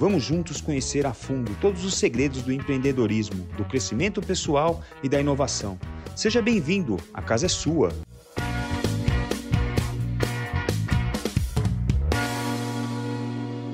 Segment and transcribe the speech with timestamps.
[0.00, 5.20] Vamos juntos conhecer a fundo todos os segredos do empreendedorismo, do crescimento pessoal e da
[5.20, 5.78] inovação.
[6.16, 7.90] Seja bem-vindo, a casa é sua.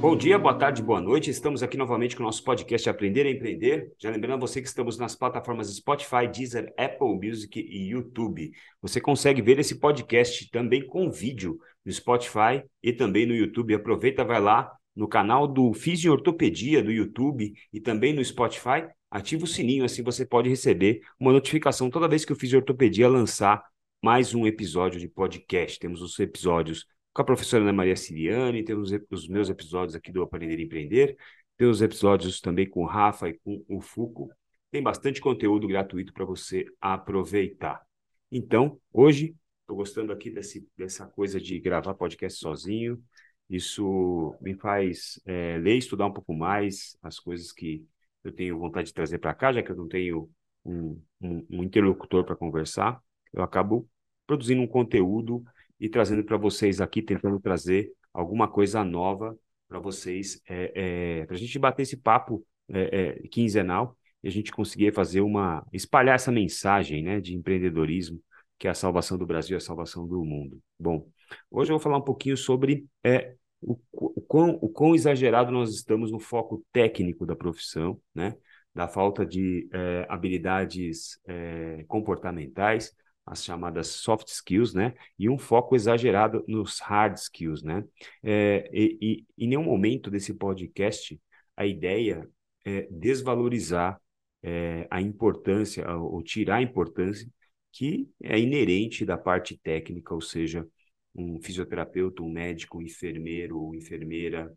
[0.00, 1.30] Bom dia, boa tarde, boa noite.
[1.30, 3.92] Estamos aqui novamente com o nosso podcast Aprender a Empreender.
[3.96, 8.50] Já lembrando você que estamos nas plataformas Spotify, Deezer, Apple Music e YouTube.
[8.82, 13.76] Você consegue ver esse podcast também com vídeo no Spotify e também no YouTube.
[13.76, 19.46] Aproveita, vai lá, no canal do Fisiortopedia do YouTube e também no Spotify, ativa o
[19.46, 23.62] sininho, assim você pode receber uma notificação toda vez que o Fisiortopedia lançar
[24.02, 25.78] mais um episódio de podcast.
[25.78, 30.22] Temos os episódios com a professora Ana Maria Siriani, temos os meus episódios aqui do
[30.22, 31.16] Aprender e Empreender,
[31.56, 34.30] temos episódios também com o Rafa e com o Fuco.
[34.70, 37.82] Tem bastante conteúdo gratuito para você aproveitar.
[38.30, 43.02] Então, hoje, estou gostando aqui desse, dessa coisa de gravar podcast sozinho.
[43.48, 47.84] Isso me faz é, ler, estudar um pouco mais as coisas que
[48.24, 50.28] eu tenho vontade de trazer para cá, já que eu não tenho
[50.64, 53.00] um, um, um interlocutor para conversar.
[53.32, 53.88] Eu acabo
[54.26, 55.44] produzindo um conteúdo
[55.78, 59.38] e trazendo para vocês aqui, tentando trazer alguma coisa nova
[59.68, 62.44] para vocês, é, é, para a gente bater esse papo
[63.30, 65.64] quinzenal e a gente conseguir fazer uma.
[65.72, 68.20] espalhar essa mensagem né, de empreendedorismo,
[68.58, 70.60] que é a salvação do Brasil, a salvação do mundo.
[70.78, 71.08] Bom,
[71.50, 75.74] Hoje eu vou falar um pouquinho sobre é, o, o, quão, o quão exagerado nós
[75.74, 78.36] estamos no foco técnico da profissão, né?
[78.74, 82.92] da falta de é, habilidades é, comportamentais,
[83.24, 84.94] as chamadas soft skills, né?
[85.18, 87.82] E um foco exagerado nos hard skills, né?
[88.22, 91.18] É, e, e em nenhum momento desse podcast
[91.56, 92.28] a ideia
[92.64, 94.00] é desvalorizar
[94.42, 97.26] é, a importância ou tirar a importância
[97.76, 100.66] que é inerente da parte técnica, ou seja,
[101.14, 104.50] um fisioterapeuta, um médico, um enfermeiro ou enfermeira,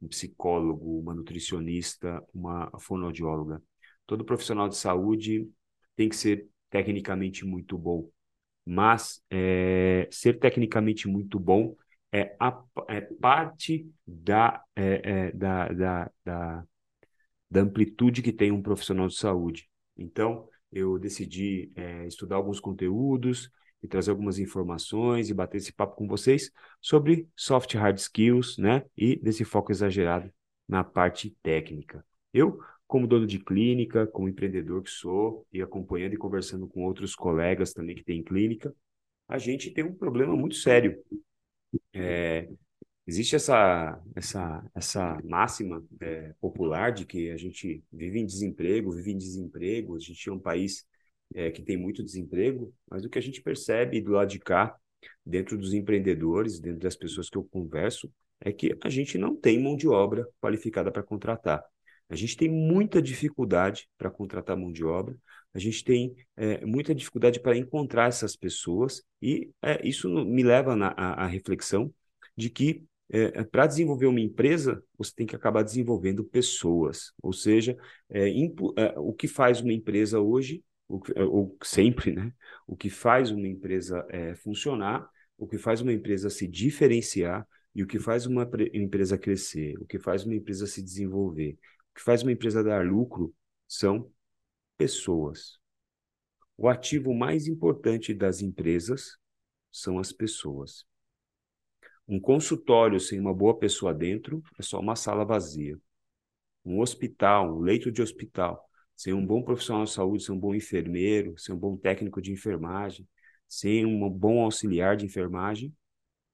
[0.00, 3.62] um psicólogo, uma nutricionista, uma fonoaudióloga.
[4.06, 5.48] Todo profissional de saúde
[5.96, 8.10] tem que ser tecnicamente muito bom,
[8.62, 11.74] mas é, ser tecnicamente muito bom
[12.12, 16.64] é, a, é parte da, é, é, da, da, da,
[17.50, 19.66] da, amplitude que tem um profissional de saúde.
[19.96, 23.50] Então, eu decidi é, estudar alguns conteúdos,
[23.82, 26.50] e trazer algumas informações e bater esse papo com vocês
[26.80, 28.84] sobre soft hard skills, né?
[28.96, 30.30] E desse foco exagerado
[30.68, 32.04] na parte técnica.
[32.32, 37.14] Eu, como dono de clínica, como empreendedor que sou, e acompanhando e conversando com outros
[37.14, 38.74] colegas também que têm clínica,
[39.28, 41.00] a gente tem um problema muito sério.
[41.92, 42.48] É,
[43.06, 49.12] existe essa, essa, essa máxima é, popular de que a gente vive em desemprego, vive
[49.12, 50.84] em desemprego, a gente é um país
[51.34, 54.76] é, que tem muito desemprego, mas o que a gente percebe do lado de cá,
[55.24, 59.62] dentro dos empreendedores, dentro das pessoas que eu converso, é que a gente não tem
[59.62, 61.62] mão de obra qualificada para contratar.
[62.08, 65.16] A gente tem muita dificuldade para contratar mão de obra,
[65.52, 70.76] a gente tem é, muita dificuldade para encontrar essas pessoas, e é, isso me leva
[70.76, 71.92] na, a, a reflexão
[72.36, 77.12] de que é, para desenvolver uma empresa, você tem que acabar desenvolvendo pessoas.
[77.22, 77.76] Ou seja,
[78.10, 82.32] é, é, o que faz uma empresa hoje o, ou sempre, né?
[82.66, 85.08] O que faz uma empresa é, funcionar,
[85.38, 89.86] o que faz uma empresa se diferenciar e o que faz uma empresa crescer, o
[89.86, 91.58] que faz uma empresa se desenvolver,
[91.90, 93.34] o que faz uma empresa dar lucro
[93.68, 94.10] são
[94.78, 95.58] pessoas.
[96.56, 99.18] O ativo mais importante das empresas
[99.70, 100.86] são as pessoas.
[102.08, 105.78] Um consultório sem uma boa pessoa dentro é só uma sala vazia.
[106.64, 108.64] Um hospital, um leito de hospital,
[108.94, 112.32] ser um bom profissional de saúde, ser um bom enfermeiro, ser um bom técnico de
[112.32, 113.06] enfermagem,
[113.48, 115.74] ser um bom auxiliar de enfermagem,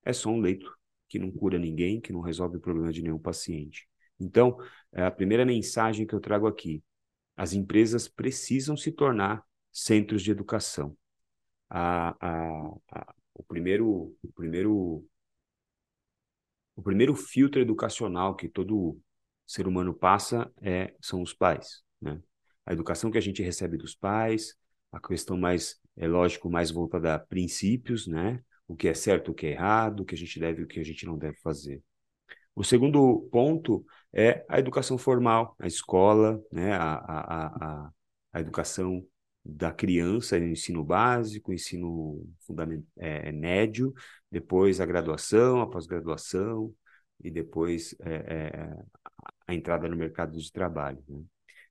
[0.04, 0.70] é só um leito
[1.08, 3.88] que não cura ninguém, que não resolve o problema de nenhum paciente.
[4.18, 4.56] Então,
[4.92, 6.82] é a primeira mensagem que eu trago aqui:
[7.36, 10.96] as empresas precisam se tornar centros de educação.
[11.68, 15.04] A, a, a, o primeiro, o primeiro,
[16.76, 18.98] o primeiro filtro educacional que todo
[19.46, 22.20] ser humano passa é são os pais, né?
[22.64, 24.54] a educação que a gente recebe dos pais,
[24.90, 28.40] a questão mais, é lógico, mais voltada a princípios, né?
[28.68, 30.78] O que é certo, o que é errado, o que a gente deve o que
[30.80, 31.82] a gente não deve fazer.
[32.54, 36.72] O segundo ponto é a educação formal, a escola, né?
[36.74, 37.90] a, a, a,
[38.32, 39.04] a educação
[39.44, 43.92] da criança, ensino básico, ensino fundamental, é, médio,
[44.30, 46.72] depois a graduação, a pós-graduação
[47.22, 48.84] e depois é, é,
[49.46, 51.02] a entrada no mercado de trabalho.
[51.08, 51.22] Né?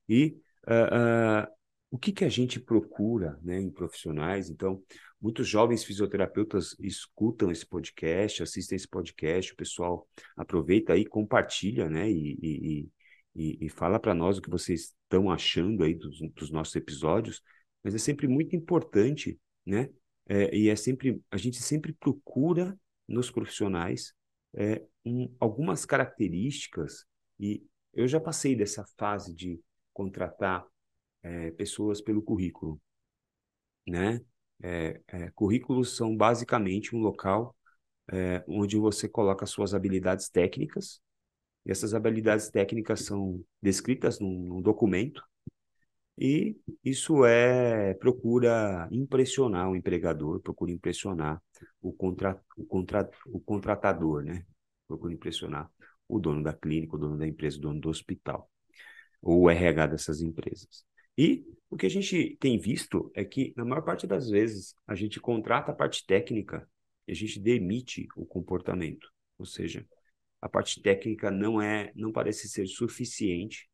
[0.08, 0.36] E
[0.66, 1.52] uh, uh,
[1.90, 4.48] o que, que a gente procura né, em profissionais?
[4.48, 4.82] Então,
[5.20, 12.10] muitos jovens fisioterapeutas escutam esse podcast, assistem esse podcast, o pessoal aproveita aí, compartilha, né?
[12.10, 12.88] E, e,
[13.34, 17.42] e, e fala para nós o que vocês estão achando aí dos, dos, nossos episódios,
[17.82, 19.90] mas é sempre muito importante, né?
[20.26, 24.14] É, e é sempre, a gente sempre procura nos profissionais
[24.54, 27.04] é, um, algumas características,
[27.38, 29.60] e eu já passei dessa fase de
[29.92, 30.64] contratar
[31.22, 32.80] é, pessoas pelo currículo,
[33.86, 34.20] né?
[34.62, 37.56] É, é, currículos são basicamente um local
[38.12, 41.00] é, onde você coloca suas habilidades técnicas,
[41.64, 45.22] e essas habilidades técnicas são descritas num, num documento,
[46.18, 51.42] e isso é procura impressionar o empregador, procura impressionar
[51.80, 54.44] o, contra, o, contra, o contratador, né?
[54.86, 55.70] Procura impressionar
[56.06, 58.50] o dono da clínica, o dono da empresa, o dono do hospital,
[59.22, 60.84] ou o RH dessas empresas.
[61.16, 64.94] E o que a gente tem visto é que, na maior parte das vezes, a
[64.94, 66.68] gente contrata a parte técnica
[67.06, 69.08] e a gente demite o comportamento.
[69.38, 69.86] Ou seja,
[70.40, 73.70] a parte técnica não é, não parece ser suficiente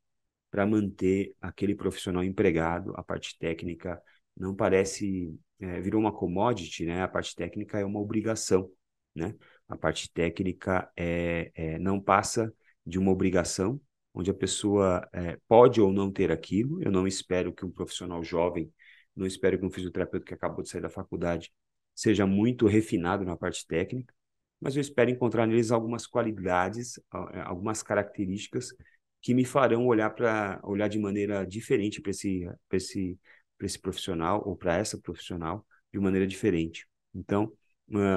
[0.51, 2.93] para manter aquele profissional empregado.
[2.97, 4.01] A parte técnica
[4.37, 7.03] não parece é, virou uma commodity, né?
[7.03, 8.71] A parte técnica é uma obrigação,
[9.15, 9.35] né?
[9.69, 12.53] A parte técnica é, é não passa
[12.87, 13.81] de uma obrigação
[14.15, 16.83] onde a pessoa é, pode ou não ter aquilo.
[16.83, 18.73] Eu não espero que um profissional jovem,
[19.15, 21.53] não espero que um fisioterapeuta que acabou de sair da faculdade
[21.95, 24.15] seja muito refinado na parte técnica,
[24.61, 26.99] mas eu espero encontrar neles algumas qualidades,
[27.33, 28.73] é, algumas características
[29.21, 33.19] que me farão olhar para olhar de maneira diferente para esse, esse,
[33.61, 36.87] esse profissional ou para essa profissional de maneira diferente.
[37.15, 37.53] Então,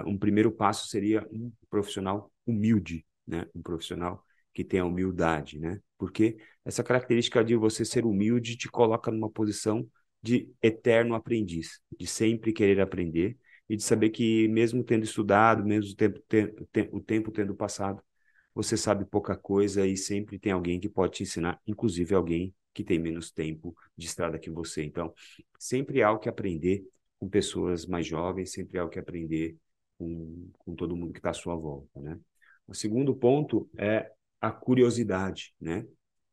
[0.06, 3.45] um primeiro passo seria um profissional humilde, né?
[3.56, 5.80] Um profissional que tenha humildade, né?
[5.98, 9.88] Porque essa característica de você ser humilde te coloca numa posição
[10.21, 13.38] de eterno aprendiz, de sempre querer aprender
[13.68, 16.54] e de saber que mesmo tendo estudado, mesmo tempo, te,
[16.92, 18.04] o tempo tendo passado,
[18.53, 22.83] você sabe pouca coisa e sempre tem alguém que pode te ensinar, inclusive alguém que
[22.83, 24.83] tem menos tempo de estrada que você.
[24.83, 25.13] Então,
[25.59, 26.86] sempre há o que aprender
[27.19, 29.57] com pessoas mais jovens, sempre há o que aprender
[29.98, 32.19] com, com todo mundo que está à sua volta, né?
[32.68, 35.86] O segundo ponto é a curiosidade, né?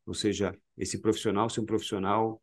[0.06, 2.40] Ou seja, esse profissional ser um profissional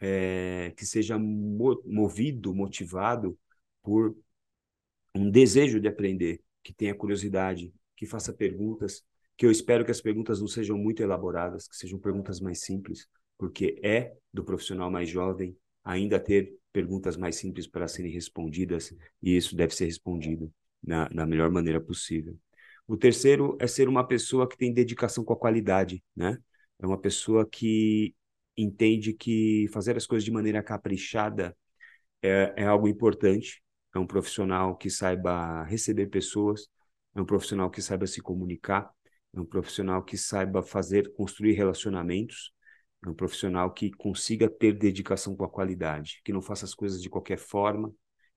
[0.00, 3.38] é, que seja movido, motivado
[3.82, 4.16] por
[5.14, 9.04] um desejo de aprender, que tenha curiosidade, que faça perguntas,
[9.38, 13.08] que eu espero que as perguntas não sejam muito elaboradas, que sejam perguntas mais simples,
[13.38, 18.92] porque é do profissional mais jovem ainda ter perguntas mais simples para serem respondidas,
[19.22, 20.52] e isso deve ser respondido
[20.82, 22.36] na, na melhor maneira possível.
[22.86, 26.36] O terceiro é ser uma pessoa que tem dedicação com a qualidade, né?
[26.80, 28.14] É uma pessoa que
[28.56, 31.56] entende que fazer as coisas de maneira caprichada
[32.22, 33.62] é, é algo importante.
[33.94, 36.68] É um profissional que saiba receber pessoas,
[37.14, 38.90] é um profissional que saiba se comunicar,
[39.34, 42.52] é um profissional que saiba fazer, construir relacionamentos,
[43.04, 47.00] é um profissional que consiga ter dedicação com a qualidade, que não faça as coisas
[47.00, 47.92] de qualquer forma,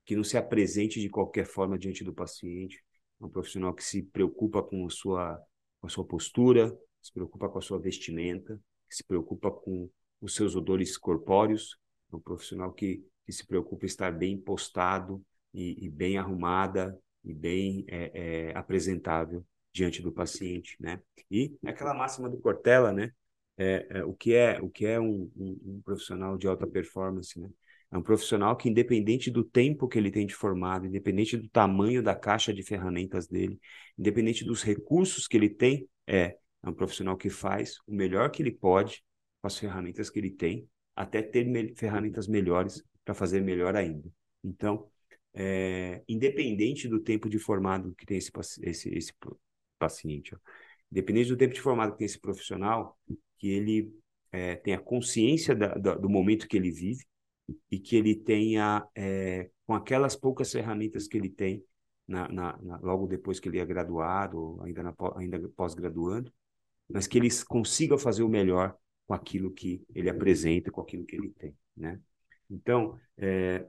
[0.06, 2.84] que não se apresente de qualquer forma diante do paciente,
[3.20, 5.40] é um profissional que se preocupa com a sua,
[5.80, 9.90] com a sua postura, se preocupa com a sua vestimenta, que se preocupa com
[10.20, 11.78] os seus odores corpóreos,
[12.12, 15.24] é um profissional que, que se preocupa em estar bem postado
[15.54, 21.02] e, e bem arrumada e bem é, é, apresentável diante do paciente, né?
[21.30, 23.12] E aquela máxima do Cortella, né?
[23.58, 27.40] É, é, o que é o que é um, um, um, profissional de alta performance,
[27.40, 27.50] né?
[27.92, 32.02] É um profissional que, independente do tempo que ele tem de formado, independente do tamanho
[32.02, 33.60] da caixa de ferramentas dele,
[33.98, 38.42] independente dos recursos que ele tem, é, é um profissional que faz o melhor que
[38.42, 39.04] ele pode
[39.42, 44.10] com as ferramentas que ele tem, até ter me ferramentas melhores para fazer melhor ainda.
[44.44, 44.88] Então,
[45.34, 49.14] é, independente do tempo de formado que tem esse, esse, esse
[49.82, 50.38] paciente, ó,
[50.92, 52.98] do tempo de formado que tem esse profissional,
[53.38, 53.92] que ele
[54.32, 57.04] é, tenha consciência da, da, do momento que ele vive,
[57.70, 61.64] e que ele tenha, é, com aquelas poucas ferramentas que ele tem,
[62.08, 66.32] na, na, na, logo depois que ele é graduado, ainda, ainda pós-graduando,
[66.90, 68.76] mas que ele consiga fazer o melhor
[69.08, 72.00] com aquilo que ele apresenta, com aquilo que ele tem, né?
[72.50, 73.66] Então, é,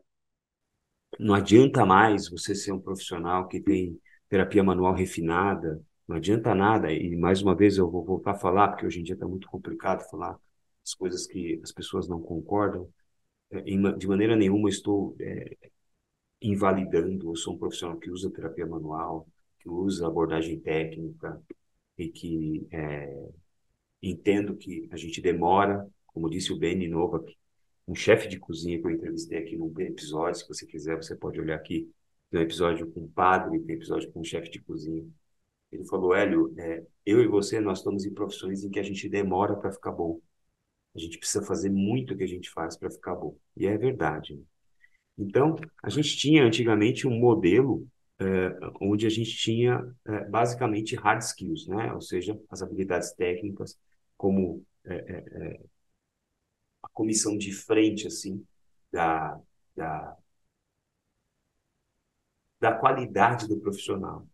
[1.18, 5.80] não adianta mais você ser um profissional que tem terapia manual refinada,
[6.12, 9.02] não adianta nada, e mais uma vez eu vou voltar a falar, porque hoje em
[9.02, 10.38] dia está muito complicado falar
[10.84, 12.86] as coisas que as pessoas não concordam,
[13.98, 15.56] de maneira nenhuma estou é,
[16.40, 19.26] invalidando, eu sou um profissional que usa terapia manual,
[19.58, 21.40] que usa abordagem técnica
[21.96, 23.30] e que é,
[24.02, 27.34] entendo que a gente demora, como disse o Benny Novak,
[27.88, 31.40] um chefe de cozinha que eu entrevistei aqui num episódio, se você quiser, você pode
[31.40, 31.90] olhar aqui,
[32.30, 35.06] tem um episódio com um padre, tem um episódio com um chefe de cozinha.
[35.72, 39.08] Ele falou, Hélio, é, eu e você, nós estamos em profissões em que a gente
[39.08, 40.20] demora para ficar bom.
[40.94, 43.36] A gente precisa fazer muito o que a gente faz para ficar bom.
[43.56, 44.40] E é verdade.
[45.18, 47.86] Então, a gente tinha antigamente um modelo
[48.18, 48.24] é,
[48.80, 51.92] onde a gente tinha é, basicamente hard skills, né?
[51.92, 53.78] ou seja, as habilidades técnicas,
[54.16, 55.60] como é, é, é
[56.82, 58.44] a comissão de frente assim
[58.90, 59.40] da,
[59.76, 60.16] da,
[62.60, 64.26] da qualidade do profissional.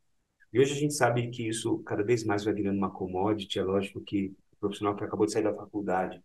[0.52, 3.58] E hoje a gente sabe que isso cada vez mais vai virando uma commodity.
[3.58, 6.22] É lógico que o profissional que acabou de sair da faculdade,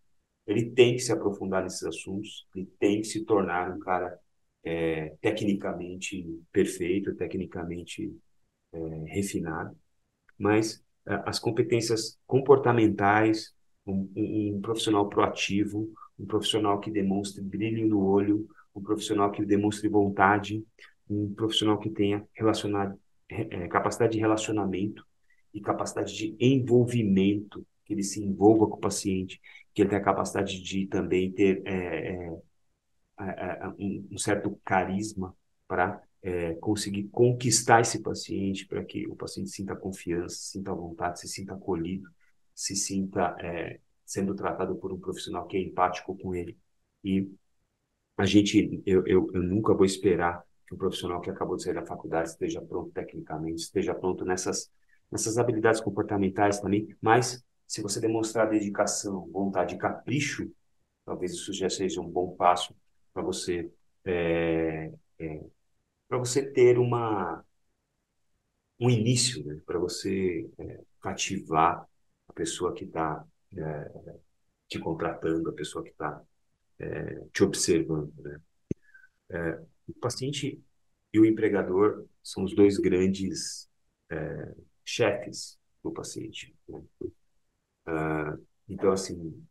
[0.48, 4.18] ele tem que se aprofundar nesses assuntos, ele tem que se tornar um cara
[4.64, 8.16] é, tecnicamente perfeito, tecnicamente
[8.72, 9.76] é, refinado,
[10.38, 13.54] mas é, as competências comportamentais,
[13.86, 19.46] um, um, um, profissional proativo, um profissional que demonstre brilho no olho, um profissional que
[19.46, 20.64] demonstre vontade,
[21.10, 22.98] um profissional que tenha relacionado,
[23.30, 25.06] é, capacidade de relacionamento
[25.54, 29.40] e capacidade de envolvimento, que ele se envolva com o paciente,
[29.74, 32.30] que ele tenha a capacidade de também ter é,
[33.20, 35.36] é, um, um certo carisma
[35.68, 41.28] para é, conseguir conquistar esse paciente, para que o paciente sinta confiança, sinta vontade, se
[41.28, 42.10] sinta acolhido,
[42.56, 46.58] se sinta é, sendo tratado por um profissional que é empático com ele.
[47.04, 47.30] E
[48.18, 51.74] a gente, eu, eu, eu nunca vou esperar que o profissional que acabou de sair
[51.74, 54.72] da faculdade esteja pronto tecnicamente, esteja pronto nessas,
[55.12, 60.52] nessas habilidades comportamentais também, mas se você demonstrar dedicação, vontade e capricho,
[61.06, 62.76] talvez isso já seja um bom passo
[63.14, 63.72] para você
[64.06, 65.44] é, é,
[66.08, 67.44] para você ter uma
[68.80, 69.62] um início, né?
[69.66, 71.88] para você é, cativar
[72.28, 73.24] a pessoa que está
[74.68, 76.22] te contratando, a pessoa que está
[77.32, 78.12] te observando.
[78.18, 78.42] Né?
[80.08, 80.62] É, paciente
[81.14, 83.70] e o empregador são os dois grandes
[84.86, 86.54] chefes do paciente.
[86.68, 86.82] Né?
[87.86, 89.46] Ah, então, assim,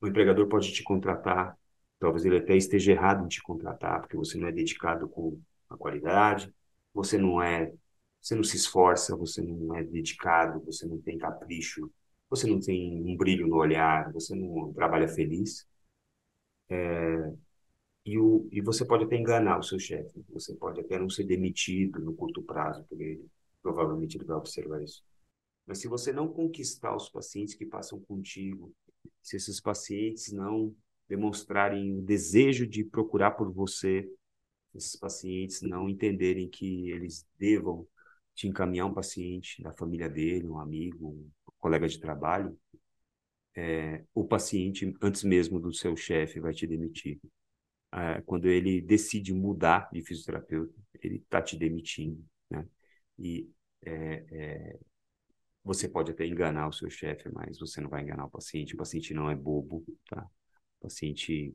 [0.00, 1.56] o empregador pode te contratar
[2.00, 5.76] Talvez ele até esteja errado em te contratar, porque você não é dedicado com a
[5.76, 6.54] qualidade,
[6.94, 7.72] você não é,
[8.20, 11.90] você não se esforça, você não é dedicado, você não tem capricho,
[12.30, 15.66] você não tem um brilho no olhar, você não trabalha feliz.
[16.70, 17.32] É,
[18.12, 21.24] e, o, e você pode até enganar o seu chefe, você pode até não ser
[21.24, 23.20] demitido no curto prazo, porque
[23.62, 25.02] provavelmente ele vai observar isso.
[25.66, 28.72] Mas se você não conquistar os pacientes que passam contigo,
[29.22, 30.74] se esses pacientes não
[31.08, 34.10] demonstrarem o desejo de procurar por você,
[34.74, 37.86] esses pacientes não entenderem que eles devam
[38.34, 42.56] te encaminhar um paciente da família dele, um amigo, um colega de trabalho,
[43.54, 47.20] é, o paciente, antes mesmo do seu chefe, vai te demitir.
[47.92, 52.66] É, quando ele decide mudar de fisioterapeuta, ele está te demitindo, né?
[53.18, 53.50] E
[53.84, 54.78] é, é,
[55.64, 58.74] você pode até enganar o seu chefe, mas você não vai enganar o paciente.
[58.74, 60.22] O paciente não é bobo, tá?
[60.80, 61.54] O paciente,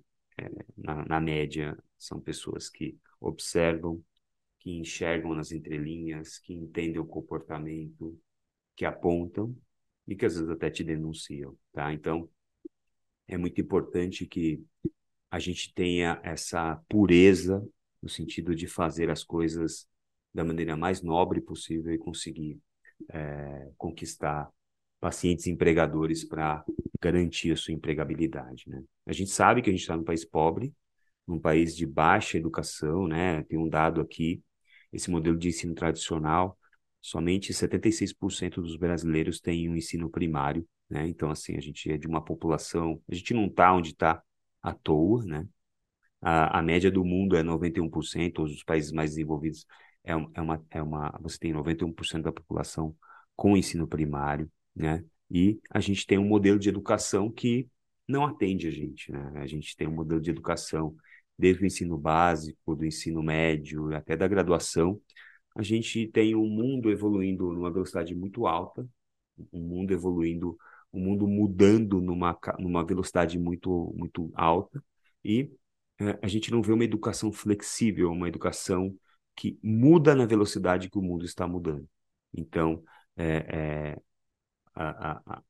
[0.77, 4.03] na, na média, são pessoas que observam,
[4.59, 8.19] que enxergam nas entrelinhas, que entendem o comportamento,
[8.75, 9.55] que apontam
[10.07, 11.93] e que às vezes até te denunciam, tá?
[11.93, 12.29] Então,
[13.27, 14.63] é muito importante que
[15.33, 17.67] a gente tenha essa pureza
[17.99, 19.87] no sentido de fazer as coisas
[20.31, 22.59] da maneira mais nobre possível e conseguir
[23.09, 24.47] é, conquistar
[24.99, 26.63] pacientes empregadores para
[27.01, 28.65] garantir a sua empregabilidade.
[28.67, 28.83] Né?
[29.07, 30.71] A gente sabe que a gente está num país pobre,
[31.25, 33.41] num país de baixa educação, né?
[33.45, 34.39] tem um dado aqui,
[34.91, 36.55] esse modelo de ensino tradicional,
[37.01, 41.07] somente 76% dos brasileiros têm um ensino primário, né?
[41.07, 44.21] então assim, a gente é de uma população, a gente não está onde está
[44.63, 45.47] à toa, né?
[46.21, 49.65] A, a média do mundo é 91%, os países mais desenvolvidos
[50.03, 52.95] é, é, uma, é uma, você tem 91% da população
[53.35, 55.03] com ensino primário, né?
[55.29, 57.67] E a gente tem um modelo de educação que
[58.07, 59.31] não atende a gente, né?
[59.35, 60.95] A gente tem um modelo de educação
[61.37, 65.01] desde o ensino básico, do ensino médio, até da graduação.
[65.55, 68.87] A gente tem um mundo evoluindo numa velocidade muito alta,
[69.51, 70.57] um mundo evoluindo,
[70.93, 74.83] um mundo mudando numa, numa velocidade muito, muito alta,
[75.23, 75.51] e
[75.99, 78.97] é, a gente não vê uma educação flexível, uma educação
[79.35, 81.87] que muda na velocidade que o mundo está mudando.
[82.33, 82.83] Então,
[83.15, 84.01] é, é,
[84.75, 85.43] a, a,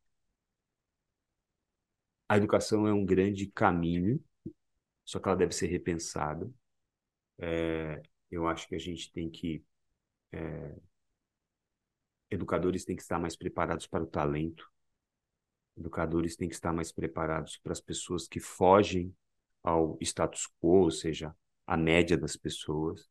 [2.30, 4.20] a educação é um grande caminho
[5.06, 6.50] só que ela deve ser repensada.
[7.40, 9.64] É, eu acho que a gente tem que.
[10.32, 10.76] É,
[12.30, 14.70] educadores têm que estar mais preparados para o talento,
[15.78, 19.14] educadores têm que estar mais preparados para as pessoas que fogem
[19.64, 23.10] ao status quo, ou seja, a média das pessoas.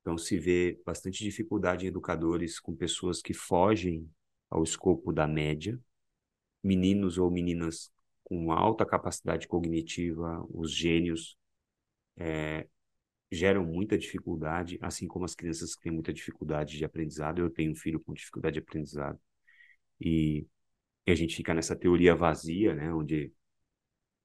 [0.00, 4.08] Então, se vê bastante dificuldade em educadores com pessoas que fogem
[4.48, 5.78] ao escopo da média,
[6.62, 7.90] meninos ou meninas
[8.24, 11.36] com alta capacidade cognitiva, os gênios,
[12.16, 12.66] é,
[13.30, 17.40] geram muita dificuldade, assim como as crianças que têm muita dificuldade de aprendizado.
[17.40, 19.18] Eu tenho um filho com dificuldade de aprendizado.
[20.00, 20.46] E,
[21.06, 23.32] e a gente fica nessa teoria vazia, né, onde,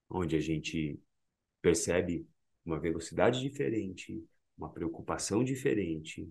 [0.09, 0.99] onde a gente
[1.61, 2.27] percebe
[2.65, 4.23] uma velocidade diferente,
[4.57, 6.29] uma preocupação diferente,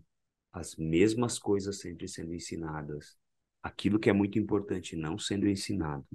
[0.53, 3.17] as mesmas coisas sempre sendo ensinadas,
[3.63, 6.07] aquilo que é muito importante não sendo ensinado.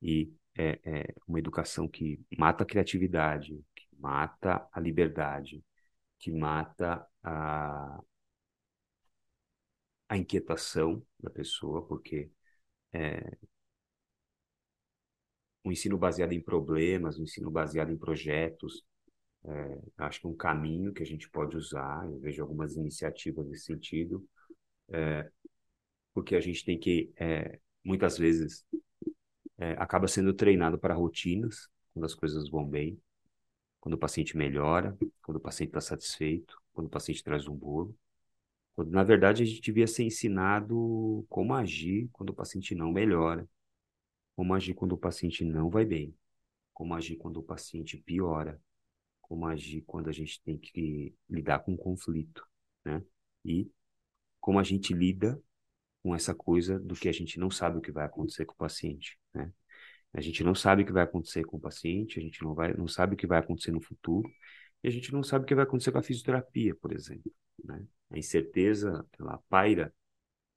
[0.00, 5.64] E é, é uma educação que mata a criatividade, que mata a liberdade,
[6.18, 8.02] que mata a,
[10.08, 12.30] a inquietação da pessoa, porque
[12.92, 13.36] é,
[15.64, 18.84] um ensino baseado em problemas, um ensino baseado em projetos,
[19.44, 22.06] é, acho que é um caminho que a gente pode usar.
[22.06, 24.24] Eu vejo algumas iniciativas nesse sentido,
[24.90, 25.28] é,
[26.14, 28.64] porque a gente tem que, é, muitas vezes,
[29.58, 32.98] é, acaba sendo treinado para rotinas, quando as coisas vão bem,
[33.80, 37.94] quando o paciente melhora, quando o paciente está satisfeito, quando o paciente traz um bolo.
[38.74, 43.46] Quando, na verdade, a gente devia ser ensinado como agir quando o paciente não melhora,
[44.36, 46.14] como agir quando o paciente não vai bem,
[46.72, 48.60] como agir quando o paciente piora,
[49.20, 52.46] como agir quando a gente tem que lidar com um conflito,
[52.84, 53.02] né?
[53.44, 53.70] E
[54.40, 55.40] como a gente lida
[56.02, 58.56] com essa coisa do que a gente não sabe o que vai acontecer com o
[58.56, 59.52] paciente, né?
[60.12, 62.74] A gente não sabe o que vai acontecer com o paciente, a gente não, vai,
[62.74, 64.28] não sabe o que vai acontecer no futuro,
[64.82, 67.32] e a gente não sabe o que vai acontecer com a fisioterapia, por exemplo.
[67.64, 67.86] Né?
[68.10, 69.94] A incerteza, ela paira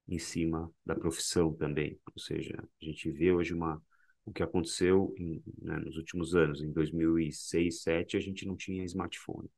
[0.08, 1.98] em cima da profissão também.
[2.14, 3.82] Ou seja, a gente vê hoje uma,
[4.24, 6.62] o que aconteceu em, né, nos últimos anos.
[6.62, 9.50] Em 2006, 2007, a gente não tinha smartphone.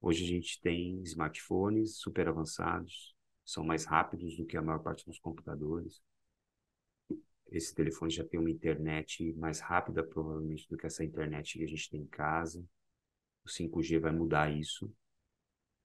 [0.00, 3.14] Hoje a gente tem smartphones super avançados,
[3.44, 6.00] são mais rápidos do que a maior parte dos computadores
[7.50, 11.68] esse telefone já tem uma internet mais rápida, provavelmente, do que essa internet que a
[11.68, 12.64] gente tem em casa.
[13.44, 14.92] O 5G vai mudar isso.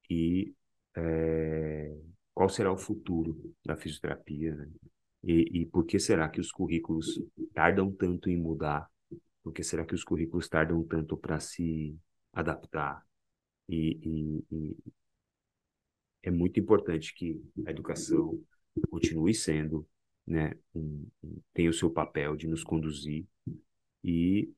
[0.09, 0.53] E
[0.95, 1.95] é,
[2.33, 4.55] qual será o futuro da fisioterapia?
[4.55, 4.69] Né?
[5.23, 7.21] E, e por que será que os currículos
[7.53, 8.89] tardam tanto em mudar?
[9.43, 11.95] Por que será que os currículos tardam tanto para se
[12.31, 13.05] adaptar?
[13.69, 14.77] E, e, e,
[16.23, 18.41] é muito importante que a educação
[18.89, 19.87] continue sendo
[20.25, 21.05] né, um,
[21.53, 23.25] tem o seu papel de nos conduzir
[24.03, 24.51] e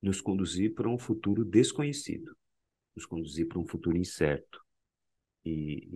[0.00, 2.36] nos conduzir para um futuro desconhecido,
[2.94, 4.62] nos conduzir para um futuro incerto.
[5.44, 5.88] E,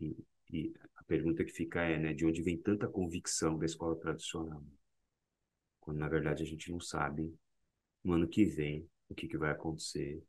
[0.00, 0.16] e,
[0.54, 4.62] e, a pergunta que fica é, né, de onde vem tanta convicção da escola tradicional?
[5.80, 7.34] Quando, na verdade, a gente não sabe
[8.04, 10.22] no ano que vem o que, que vai acontecer,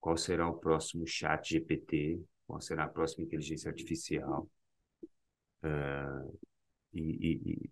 [0.00, 4.50] qual será o próximo chat GPT, qual será a próxima inteligência artificial.
[5.62, 6.38] Uh,
[6.94, 7.70] e, e, e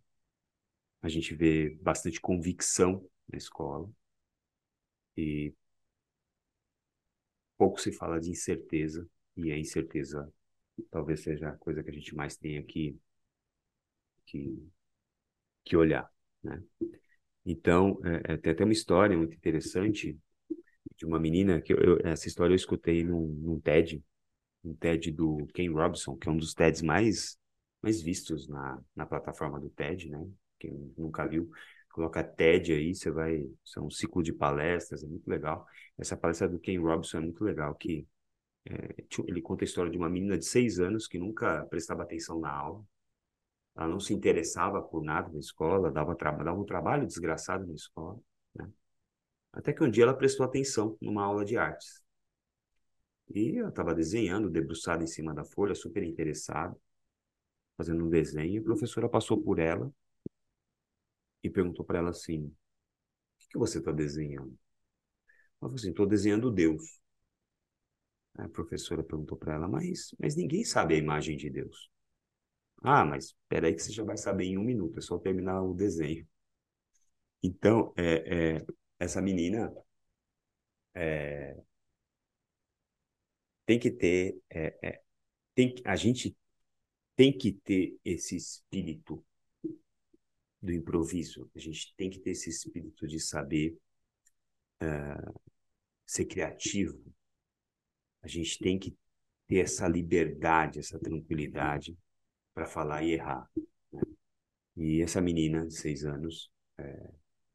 [1.00, 3.90] a gente vê bastante convicção na escola
[5.16, 5.54] e
[7.56, 10.30] pouco se fala de incerteza e a incerteza
[10.90, 12.98] talvez seja a coisa que a gente mais tenha que
[14.26, 14.68] que,
[15.64, 16.10] que olhar,
[16.42, 16.62] né?
[17.44, 20.18] Então, é, é, tem até uma história muito interessante
[20.96, 24.04] de uma menina que eu, eu, essa história eu escutei num, num TED,
[24.64, 27.38] um TED do Ken Robson, que é um dos TEDs mais
[27.82, 30.26] mais vistos na, na plataforma do TED, né?
[30.58, 31.48] Quem nunca viu,
[31.90, 33.48] coloca TED aí, você vai.
[33.64, 35.66] São um ciclo de palestras, é muito legal.
[35.96, 38.06] Essa palestra do Ken Robson é muito legal, que
[38.68, 42.40] é, ele conta a história de uma menina de seis anos que nunca prestava atenção
[42.40, 42.84] na aula.
[43.76, 47.74] Ela não se interessava por nada na escola, dava, tra dava um trabalho desgraçado na
[47.74, 48.18] escola.
[48.54, 48.68] Né?
[49.52, 52.02] Até que um dia ela prestou atenção numa aula de artes.
[53.34, 56.76] E ela estava desenhando, debruçada em cima da folha, super interessada
[57.78, 59.90] fazendo um desenho, a professora passou por ela
[61.42, 62.52] e perguntou para ela assim: O
[63.38, 64.58] que, que você está desenhando?
[65.60, 67.00] Ela falou assim: Estou desenhando Deus.
[68.38, 71.90] A professora perguntou para ela: mas, mas ninguém sabe a imagem de Deus.
[72.82, 75.62] Ah, mas espera aí que você já vai saber em um minuto, é só terminar
[75.62, 76.26] o desenho.
[77.42, 78.66] Então, é, é
[79.00, 79.72] essa menina
[80.94, 81.56] é,
[83.66, 84.40] tem que ter.
[84.50, 85.02] É, é
[85.54, 86.36] tem, a gente
[87.16, 89.24] tem que ter esse espírito
[90.62, 91.50] do improviso.
[91.54, 93.76] A gente tem que ter esse espírito de saber
[94.82, 95.40] uh,
[96.06, 96.98] ser criativo,
[98.28, 98.94] a gente tem que
[99.46, 101.96] ter essa liberdade, essa tranquilidade
[102.54, 103.48] para falar e errar.
[103.92, 104.02] Né?
[104.76, 107.10] E essa menina de seis anos é,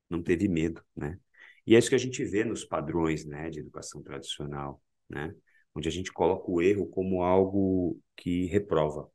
[0.10, 1.20] não teve medo, né?
[1.66, 5.34] E é isso que a gente vê nos padrões, né, de educação tradicional, né?
[5.76, 9.10] Onde a gente coloca o erro como algo que reprova,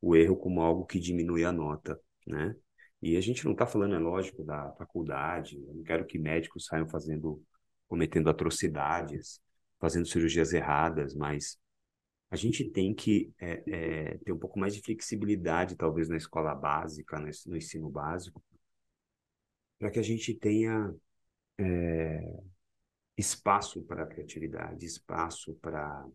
[0.00, 2.56] o erro como algo que diminui a nota, né?
[3.02, 5.58] E a gente não está falando, é lógico, da faculdade.
[5.66, 7.42] Eu não quero que médicos saiam fazendo,
[7.86, 9.40] cometendo atrocidades,
[9.78, 11.58] fazendo cirurgias erradas, mas
[12.30, 16.54] a gente tem que é, é, ter um pouco mais de flexibilidade, talvez, na escola
[16.54, 18.42] básica, no ensino básico,
[19.78, 20.94] para que a gente tenha
[21.58, 22.42] é,
[23.16, 26.06] espaço para criatividade, espaço para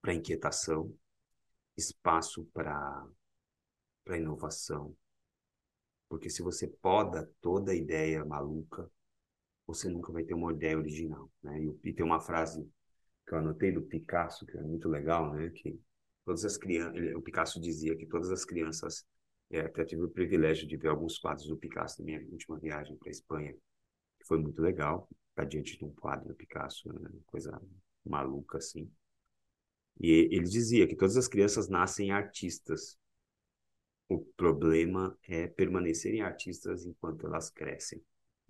[0.00, 0.96] para inquietação,
[1.76, 3.06] espaço para
[4.04, 4.96] para inovação.
[6.08, 8.90] Porque se você poda toda ideia maluca,
[9.74, 11.60] você nunca vai ter uma ideia original, né?
[11.62, 12.68] E, e tem uma frase
[13.26, 15.50] que eu anotei do Picasso, que é muito legal, né?
[15.50, 15.78] Que
[16.24, 19.04] todas as crianças, o Picasso dizia que todas as crianças,
[19.50, 22.96] é, até tive o privilégio de ver alguns quadros do Picasso na minha última viagem
[22.96, 27.10] para a Espanha, que foi muito legal, estar diante de um quadro do Picasso, né?
[27.26, 27.60] coisa
[28.04, 28.90] maluca assim.
[30.00, 32.98] E ele dizia que todas as crianças nascem artistas,
[34.08, 38.02] o problema é permanecerem artistas enquanto elas crescem.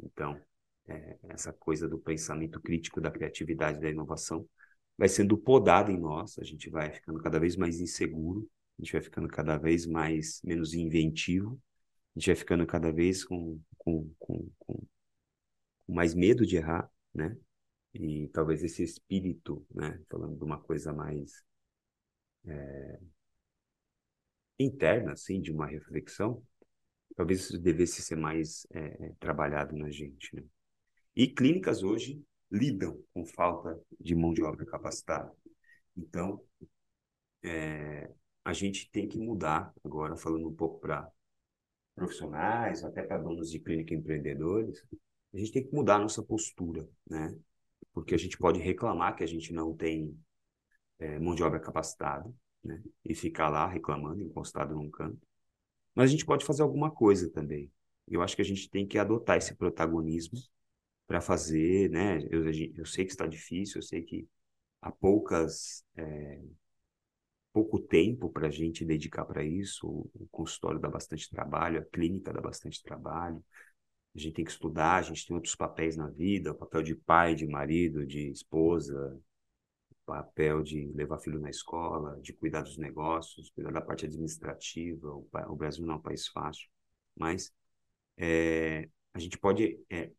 [0.02, 0.40] Então,
[0.88, 4.48] é, essa coisa do pensamento crítico, da criatividade, da inovação,
[4.96, 8.92] vai sendo podada em nós, a gente vai ficando cada vez mais inseguro, a gente
[8.92, 11.60] vai ficando cada vez mais menos inventivo,
[12.14, 14.86] a gente vai ficando cada vez com, com, com, com,
[15.88, 17.36] mais medo de errar, né?
[17.94, 21.42] E talvez esse espírito, né, falando de uma coisa mais
[22.46, 23.00] é,
[24.58, 26.42] interna, assim, de uma reflexão,
[27.16, 30.34] talvez isso devesse ser mais é, trabalhado na gente.
[30.36, 30.42] Né?
[31.14, 35.32] E clínicas hoje lidam com falta de mão de obra capacitada.
[35.96, 36.42] Então,
[37.42, 38.10] é,
[38.44, 41.10] a gente tem que mudar, agora falando um pouco para
[41.94, 44.82] profissionais, até para donos de clínica e empreendedores,
[45.32, 47.36] a gente tem que mudar a nossa postura, né?
[47.92, 50.16] Porque a gente pode reclamar que a gente não tem
[50.98, 52.32] é, mão de obra capacitada,
[52.64, 52.82] né?
[53.04, 55.20] E ficar lá reclamando, encostado num canto.
[55.94, 57.70] Mas a gente pode fazer alguma coisa também.
[58.08, 60.38] Eu acho que a gente tem que adotar esse protagonismo
[61.10, 62.20] para fazer, né?
[62.30, 62.44] Eu,
[62.76, 64.28] eu sei que está difícil, eu sei que
[64.80, 66.40] há poucas é,
[67.52, 69.88] pouco tempo para a gente dedicar para isso.
[69.88, 73.42] O, o consultório dá bastante trabalho, a clínica dá bastante trabalho.
[74.14, 76.94] A gente tem que estudar, a gente tem outros papéis na vida, o papel de
[76.94, 79.20] pai, de marido, de esposa,
[80.06, 85.08] papel de levar filho na escola, de cuidar dos negócios, cuidar da parte administrativa.
[85.12, 86.68] O, o Brasil não é um país fácil,
[87.16, 87.52] mas
[88.16, 90.12] é, a gente pode é,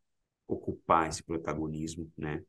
[0.52, 2.42] ocupar esse protagonismo, né?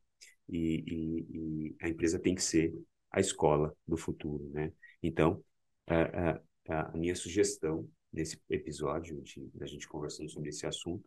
[0.49, 1.27] E, e,
[1.69, 2.73] e, a empresa tem que ser
[3.11, 4.71] a escola do futuro, né?
[5.01, 5.43] Então,
[5.87, 11.03] a, a, a minha sugestão nesse episódio de, da gente conversando sobre esse assunto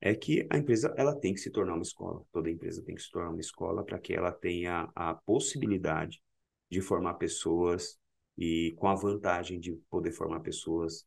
[0.00, 2.24] é que a empresa ela tem que se tornar uma escola.
[2.32, 6.20] Toda empresa tem que se tornar uma escola para que ela tenha a possibilidade
[6.68, 7.98] de formar pessoas
[8.36, 11.06] e com a vantagem de poder formar pessoas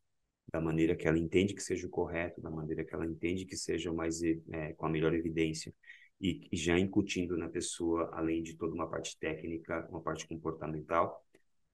[0.52, 3.56] da maneira que ela entende que seja o correto, da maneira que ela entende que
[3.56, 5.74] seja mais é, com a melhor evidência
[6.20, 11.24] e, já incutindo na pessoa, além de toda uma parte técnica, uma parte comportamental,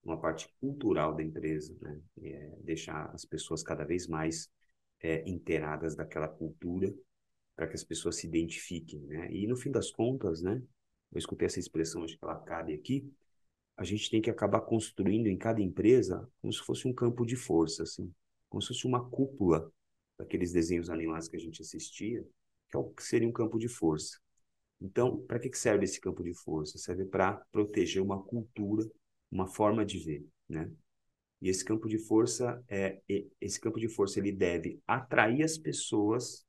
[0.02, 2.00] uma parte cultural da empresa, né?
[2.22, 4.50] É, deixar as pessoas cada vez mais
[5.00, 6.92] é, inteiradas daquela cultura
[7.54, 9.32] para que as pessoas se identifiquem, né?
[9.32, 10.60] E no fim das contas, né?
[11.12, 13.08] Eu escutei essa expressão, acho que ela cabe aqui.
[13.76, 17.36] A gente tem que acabar construindo em cada empresa como se fosse um campo de
[17.36, 18.12] força, assim,
[18.52, 19.72] como se fosse uma cúpula
[20.18, 22.22] daqueles desenhos animados que a gente assistia,
[22.68, 24.18] que é que seria um campo de força.
[24.78, 26.76] Então, para que serve esse campo de força?
[26.76, 28.86] Serve para proteger uma cultura,
[29.30, 30.70] uma forma de ver, né?
[31.40, 33.00] E esse campo de força é
[33.40, 36.46] esse campo de força ele deve atrair as pessoas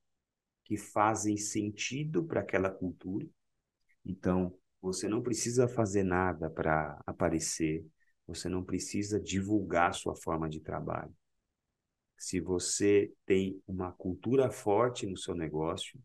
[0.65, 3.25] que fazem sentido para aquela cultura.
[4.05, 7.85] Então, você não precisa fazer nada para aparecer,
[8.27, 11.15] você não precisa divulgar sua forma de trabalho.
[12.17, 15.99] Se você tem uma cultura forte no seu negócio,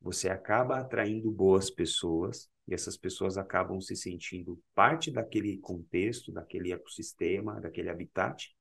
[0.00, 6.72] você acaba atraindo boas pessoas e essas pessoas acabam se sentindo parte daquele contexto, daquele
[6.72, 8.54] ecossistema, daquele habitat,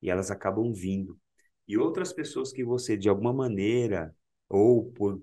[0.00, 1.18] e elas acabam vindo.
[1.66, 4.14] E outras pessoas que você, de alguma maneira,
[4.48, 5.22] ou por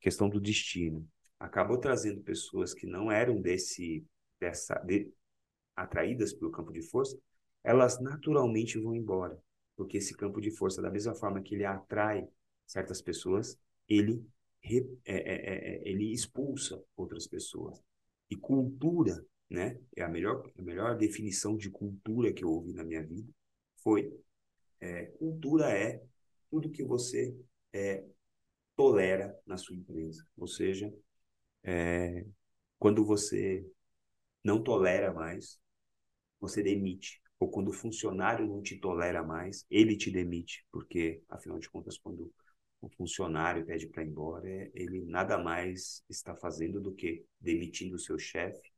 [0.00, 1.06] questão do destino,
[1.38, 4.04] acabou trazendo pessoas que não eram desse
[4.38, 5.12] dessa de,
[5.76, 7.18] atraídas pelo campo de força,
[7.62, 9.38] elas naturalmente vão embora,
[9.80, 12.28] porque esse campo de força, da mesma forma que ele atrai
[12.66, 14.22] certas pessoas, ele
[14.62, 17.82] é, é, é, ele expulsa outras pessoas.
[18.28, 19.80] E cultura, né?
[19.96, 23.32] É a melhor, a melhor definição de cultura que eu ouvi na minha vida
[23.76, 24.14] foi
[24.82, 26.02] é, cultura é
[26.50, 27.34] tudo que você
[27.72, 28.04] é,
[28.76, 30.26] tolera na sua empresa.
[30.36, 30.92] Ou seja,
[31.62, 32.26] é,
[32.78, 33.66] quando você
[34.44, 35.58] não tolera mais,
[36.38, 37.18] você demite.
[37.40, 40.64] Ou quando o funcionário não te tolera mais, ele te demite.
[40.70, 42.30] Porque, afinal de contas, quando
[42.82, 47.98] o funcionário pede para ir embora, ele nada mais está fazendo do que demitindo o
[47.98, 48.70] seu chefe,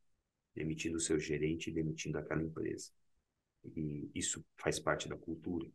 [0.55, 2.89] demitindo o seu gerente, demitindo aquela empresa.
[3.75, 5.69] E isso faz parte da cultura,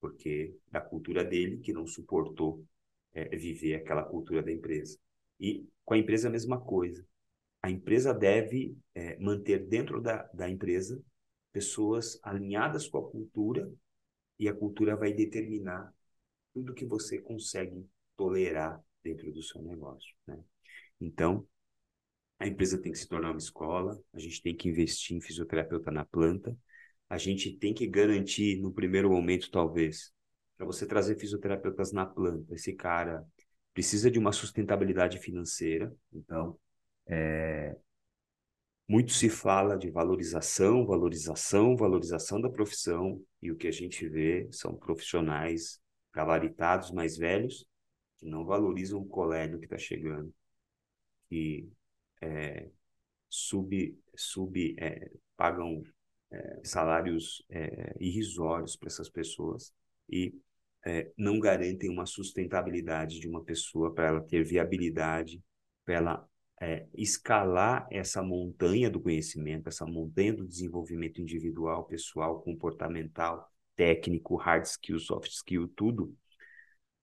[0.00, 2.64] porque da cultura dele que não suportou
[3.14, 4.98] é, viver aquela cultura da empresa.
[5.40, 7.04] E com a empresa a mesma coisa.
[7.62, 11.02] A empresa deve é, manter dentro da, da empresa
[11.56, 13.72] pessoas alinhadas com a cultura
[14.38, 15.90] e a cultura vai determinar
[16.52, 17.82] tudo que você consegue
[18.14, 20.14] tolerar dentro do seu negócio.
[20.26, 20.38] Né?
[21.00, 21.48] Então,
[22.38, 25.90] a empresa tem que se tornar uma escola, a gente tem que investir em fisioterapeuta
[25.90, 26.54] na planta,
[27.08, 30.12] a gente tem que garantir, no primeiro momento, talvez,
[30.58, 33.24] para você trazer fisioterapeutas na planta, esse cara
[33.72, 36.58] precisa de uma sustentabilidade financeira, então,
[37.06, 37.74] é,
[38.88, 44.48] muito se fala de valorização, valorização, valorização da profissão, e o que a gente vê
[44.52, 45.80] são profissionais
[46.12, 47.66] gabaritados mais velhos,
[48.18, 50.32] que não valorizam o colega que está chegando,
[51.28, 51.68] que
[52.20, 52.68] é,
[53.28, 55.82] sub, sub é, pagam
[56.30, 59.72] é, salários é, irrisórios para essas pessoas
[60.08, 60.34] e
[60.84, 65.42] é, não garantem uma sustentabilidade de uma pessoa para ela ter viabilidade,
[65.84, 66.28] para ela
[66.60, 74.64] é, escalar essa montanha do conhecimento, essa montanha do desenvolvimento individual, pessoal, comportamental, técnico, hard
[74.64, 76.14] skill, soft skill, tudo,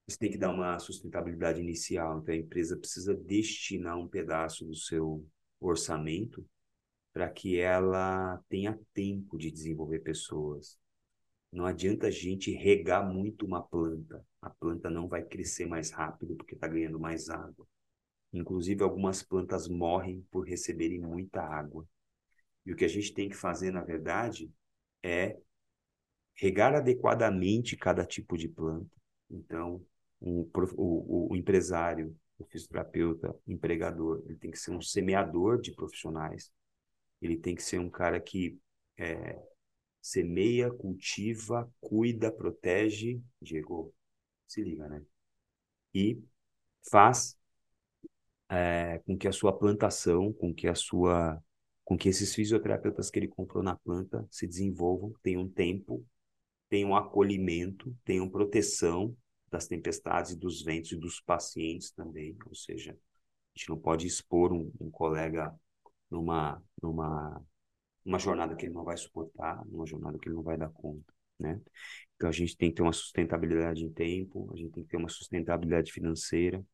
[0.08, 2.20] você tem que dar uma sustentabilidade inicial.
[2.20, 5.26] Então, a empresa precisa destinar um pedaço do seu
[5.60, 6.46] orçamento
[7.14, 10.78] para que ela tenha tempo de desenvolver pessoas.
[11.52, 14.26] Não adianta a gente regar muito uma planta.
[14.42, 17.68] A planta não vai crescer mais rápido porque está ganhando mais água.
[18.34, 21.88] Inclusive, algumas plantas morrem por receberem muita água.
[22.66, 24.52] E o que a gente tem que fazer, na verdade,
[25.04, 25.38] é
[26.36, 28.96] regar adequadamente cada tipo de planta.
[29.30, 29.86] Então,
[30.20, 36.52] o, o, o empresário, o fisioterapeuta, empregador, ele tem que ser um semeador de profissionais.
[37.22, 38.60] Ele tem que ser um cara que
[38.98, 39.40] é,
[40.02, 43.22] semeia, cultiva, cuida, protege.
[43.42, 43.94] Diego,
[44.48, 45.04] se liga, né?
[45.94, 46.22] E
[46.90, 47.38] faz
[48.54, 51.42] é, com que a sua plantação, com que a sua,
[51.84, 56.06] com que esses fisioterapeutas que ele comprou na planta se desenvolvam, tenham tempo
[56.74, 59.16] tenham acolhimento, tenham proteção
[59.52, 64.08] das tempestades e dos ventos e dos pacientes também, ou seja, a gente não pode
[64.08, 65.54] expor um, um colega
[66.10, 67.40] numa, numa
[68.04, 71.14] uma jornada que ele não vai suportar, numa jornada que ele não vai dar conta,
[71.40, 71.62] né?
[72.16, 74.98] Então a gente tem que ter uma sustentabilidade em tempo, a gente tem que ter
[74.98, 76.66] uma sustentabilidade financeira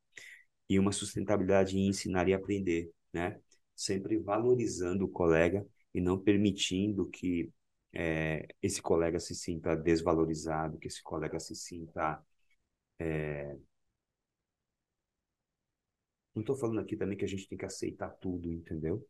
[0.69, 3.39] e uma sustentabilidade em ensinar e aprender, né?
[3.75, 7.51] Sempre valorizando o colega e não permitindo que
[7.93, 12.23] é, esse colega se sinta desvalorizado, que esse colega se sinta.
[12.99, 13.57] É...
[16.33, 19.05] Não estou falando aqui também que a gente tem que aceitar tudo, entendeu?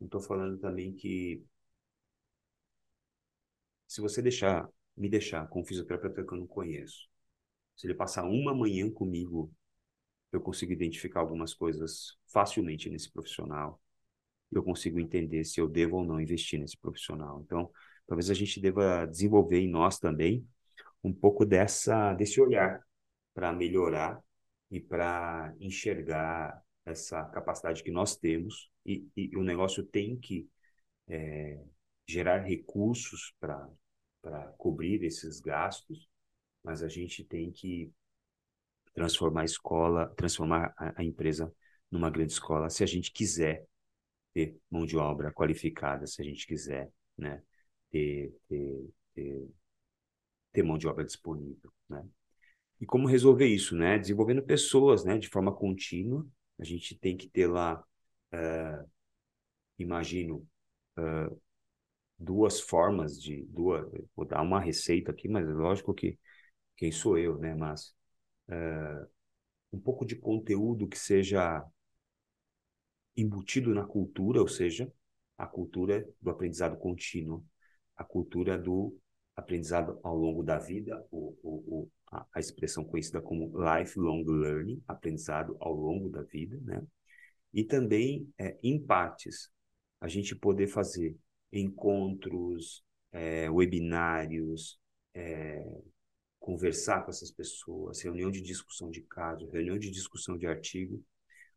[0.00, 1.44] Não estou falando também que
[3.86, 7.08] se você deixar, me deixar com um fisioterapeuta que eu não conheço,
[7.76, 9.52] se ele passar uma manhã comigo,
[10.36, 13.80] eu consigo identificar algumas coisas facilmente nesse profissional.
[14.50, 17.42] Eu consigo entender se eu devo ou não investir nesse profissional.
[17.44, 17.70] Então,
[18.06, 20.46] talvez a gente deva desenvolver em nós também
[21.02, 22.80] um pouco dessa desse olhar
[23.34, 24.20] para melhorar
[24.70, 30.48] e para enxergar essa capacidade que nós temos e, e o negócio tem que
[31.08, 31.60] é,
[32.06, 33.68] gerar recursos para
[34.22, 36.08] para cobrir esses gastos,
[36.62, 37.92] mas a gente tem que
[38.94, 41.52] transformar a escola, transformar a, a empresa
[41.90, 43.66] numa grande escola, se a gente quiser
[44.32, 47.42] ter mão de obra qualificada, se a gente quiser, né,
[47.90, 49.48] ter, ter, ter,
[50.52, 52.04] ter mão de obra disponível, né?
[52.80, 53.98] E como resolver isso, né?
[53.98, 55.16] Desenvolvendo pessoas, né?
[55.16, 56.26] De forma contínua.
[56.58, 57.82] A gente tem que ter lá,
[58.32, 58.90] uh,
[59.78, 60.46] imagino,
[60.98, 61.40] uh,
[62.18, 63.86] duas formas de duas.
[64.14, 66.18] Vou dar uma receita aqui, mas lógico que
[66.76, 67.54] quem sou eu, né?
[67.54, 67.94] Mas
[68.48, 69.08] uh,
[69.72, 71.64] um pouco de conteúdo que seja
[73.16, 74.92] embutido na cultura, ou seja,
[75.36, 77.44] a cultura do aprendizado contínuo,
[77.96, 78.96] a cultura do
[79.36, 85.56] aprendizado ao longo da vida, o, o, a, a expressão conhecida como lifelong learning, aprendizado
[85.60, 86.82] ao longo da vida, né?
[87.52, 89.50] E também é, em partes,
[90.00, 91.16] a gente poder fazer
[91.52, 94.78] encontros, é, webinários,
[95.14, 95.64] é,
[96.44, 101.02] conversar com essas pessoas, reunião de discussão de caso, reunião de discussão de artigo,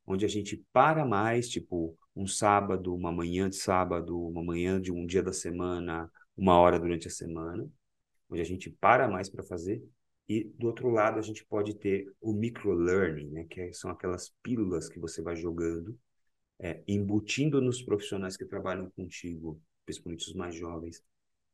[0.06, 4.90] onde a gente para mais, tipo, um sábado, uma manhã de sábado, uma manhã de
[4.90, 7.70] um dia da semana, uma hora durante a semana,
[8.30, 9.84] onde a gente para mais para fazer.
[10.26, 14.88] E do outro lado, a gente pode ter o microlearning, né, que são aquelas pílulas
[14.88, 16.00] que você vai jogando,
[16.60, 21.04] é, embutindo nos profissionais que trabalham contigo, principalmente os mais jovens,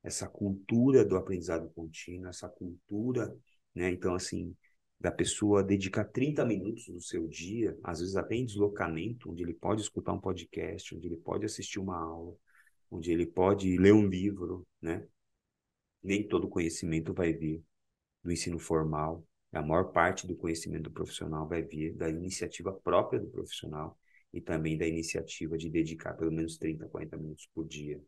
[0.03, 3.35] essa cultura do aprendizado contínuo, essa cultura,
[3.73, 3.89] né?
[3.89, 4.55] Então, assim,
[4.99, 9.53] da pessoa dedicar 30 minutos do seu dia, às vezes até em deslocamento, onde ele
[9.53, 12.35] pode escutar um podcast, onde ele pode assistir uma aula,
[12.91, 15.07] onde ele pode ler um livro, né?
[16.03, 17.63] Nem todo conhecimento vai vir
[18.23, 23.19] do ensino formal, a maior parte do conhecimento do profissional vai vir da iniciativa própria
[23.19, 23.97] do profissional
[24.33, 28.01] e também da iniciativa de dedicar pelo menos 30, 40 minutos por dia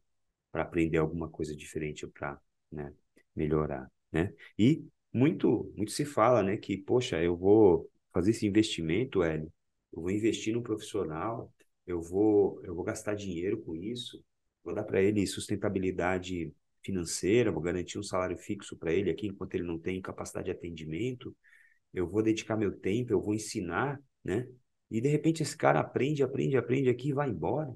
[0.55, 2.39] para aprender alguma coisa diferente para
[2.71, 2.93] né,
[3.35, 4.33] melhorar, né?
[4.57, 9.51] E muito, muito se fala, né, que poxa, eu vou fazer esse investimento, Hélio,
[9.91, 11.51] eu vou investir no profissional,
[11.85, 14.23] eu vou, eu vou gastar dinheiro com isso,
[14.63, 19.55] vou dar para ele sustentabilidade financeira, vou garantir um salário fixo para ele aqui enquanto
[19.55, 21.35] ele não tem capacidade de atendimento,
[21.93, 24.47] eu vou dedicar meu tempo, eu vou ensinar, né?
[24.89, 27.73] E de repente esse cara aprende, aprende, aprende aqui e vai embora.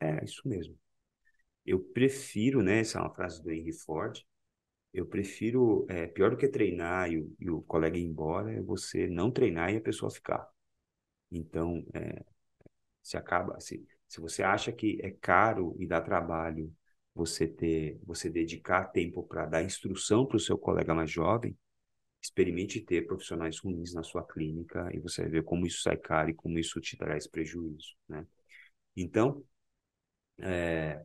[0.00, 0.76] É, isso mesmo.
[1.66, 2.80] Eu prefiro, né?
[2.80, 4.24] Essa é uma frase do Henry Ford.
[4.92, 8.62] Eu prefiro, é, pior do que treinar e o, e o colega ir embora, é
[8.62, 10.48] você não treinar e a pessoa ficar.
[11.30, 12.24] Então, é,
[13.02, 16.74] se acaba, se, se você acha que é caro e dá trabalho
[17.14, 21.56] você ter, você dedicar tempo para dar instrução para o seu colega mais jovem,
[22.22, 26.30] experimente ter profissionais ruins na sua clínica e você vai ver como isso sai caro
[26.30, 28.26] e como isso te traz prejuízo, né?
[28.96, 29.44] Então,
[30.38, 31.04] é,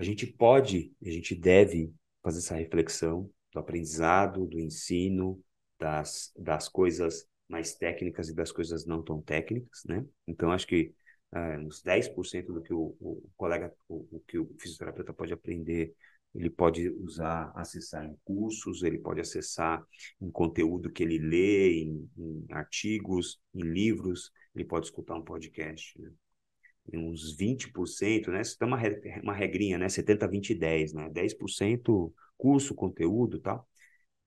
[0.00, 5.38] a gente pode, a gente deve fazer essa reflexão do aprendizado, do ensino,
[5.78, 10.02] das, das coisas mais técnicas e das coisas não tão técnicas, né?
[10.26, 10.94] Então, acho que
[11.34, 15.94] é, uns 10% do que o, o colega, o, o, que o fisioterapeuta pode aprender,
[16.34, 19.84] ele pode usar, acessar em cursos, ele pode acessar
[20.18, 26.00] em conteúdo que ele lê, em, em artigos, em livros, ele pode escutar um podcast,
[26.00, 26.10] né?
[26.92, 28.40] Uns 20%, né?
[28.40, 28.78] Isso tem uma,
[29.22, 29.88] uma regrinha, né?
[29.88, 31.10] 70, 20, 10, né?
[31.10, 33.68] 10% curso, conteúdo e tal.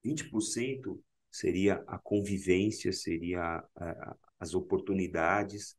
[0.03, 0.99] 20%
[1.31, 3.63] seria a convivência, seria
[4.39, 5.75] as oportunidades,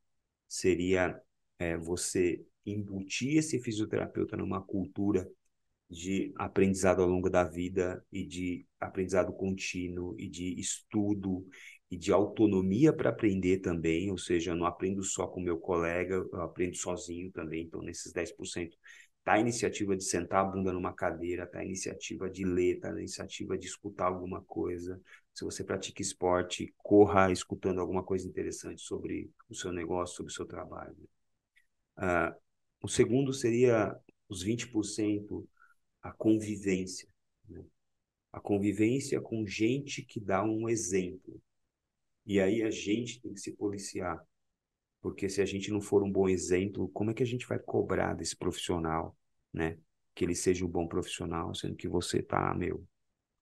[0.48, 1.20] seria
[1.58, 5.28] é, você embutir esse fisioterapeuta numa cultura
[5.88, 11.46] de aprendizado ao longo da vida e de aprendizado contínuo e de estudo
[11.94, 16.16] e de autonomia para aprender também, ou seja, eu não aprendo só com meu colega,
[16.16, 18.76] eu aprendo sozinho também, então nesses 10%.
[19.22, 22.90] Tá a iniciativa de sentar a bunda numa cadeira, tá a iniciativa de ler, tá
[22.92, 25.00] a iniciativa de escutar alguma coisa.
[25.32, 30.34] Se você pratica esporte, corra escutando alguma coisa interessante sobre o seu negócio, sobre o
[30.34, 30.96] seu trabalho.
[31.96, 32.34] Uh,
[32.82, 33.96] o segundo seria
[34.28, 35.46] os 20%,
[36.02, 37.08] a convivência.
[37.48, 37.64] Né?
[38.32, 41.40] A convivência com gente que dá um exemplo.
[42.26, 44.20] E aí a gente tem que se policiar.
[45.00, 47.58] Porque se a gente não for um bom exemplo, como é que a gente vai
[47.58, 49.16] cobrar desse profissional,
[49.52, 49.78] né?
[50.14, 52.86] Que ele seja um bom profissional, sendo que você tá, meu,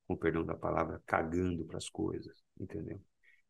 [0.07, 3.01] com perdão da palavra, cagando para as coisas, entendeu?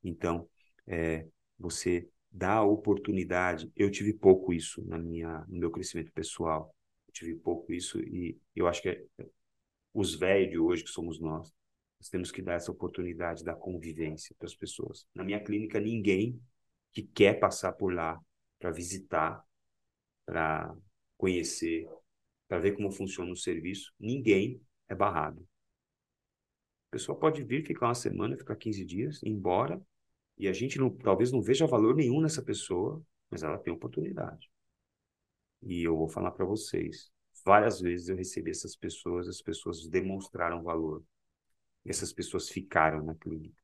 [0.05, 0.49] Então,
[0.87, 1.27] é,
[1.59, 3.71] você dá a oportunidade.
[3.77, 6.75] Eu tive pouco isso na minha, no meu crescimento pessoal.
[7.09, 9.03] Eu tive pouco isso e eu acho que é,
[9.95, 11.53] os velhos de hoje, que somos nós,
[12.03, 15.07] nós temos que dar essa oportunidade da convivência para as pessoas.
[15.15, 16.43] Na minha clínica, ninguém
[16.91, 18.21] que quer passar por lá
[18.59, 19.41] para visitar,
[20.27, 20.75] para
[21.17, 21.89] conhecer,
[22.49, 25.47] para ver como funciona o serviço, ninguém é barrado.
[26.89, 29.81] A pessoa pode vir, ficar uma semana, ficar 15 dias, ir embora,
[30.37, 33.01] e a gente não, talvez não veja valor nenhum nessa pessoa,
[33.31, 34.51] mas ela tem oportunidade.
[35.63, 37.13] E eu vou falar para vocês,
[37.45, 41.05] várias vezes eu recebi essas pessoas, as pessoas demonstraram valor.
[41.85, 43.61] Essas pessoas ficaram na clínica,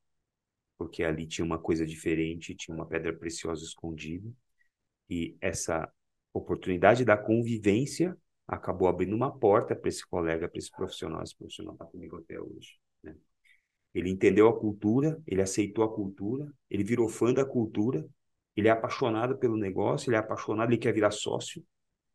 [0.77, 4.31] porque ali tinha uma coisa diferente, tinha uma pedra preciosa escondida,
[5.09, 5.91] e essa
[6.33, 8.17] oportunidade da convivência
[8.47, 12.41] acabou abrindo uma porta para esse colega, para esse profissional, esse profissional está comigo até
[12.41, 12.79] hoje.
[13.03, 13.15] Né?
[13.95, 18.07] Ele entendeu a cultura, ele aceitou a cultura, ele virou fã da cultura,
[18.57, 21.65] ele é apaixonado pelo negócio, ele é apaixonado, ele quer virar sócio,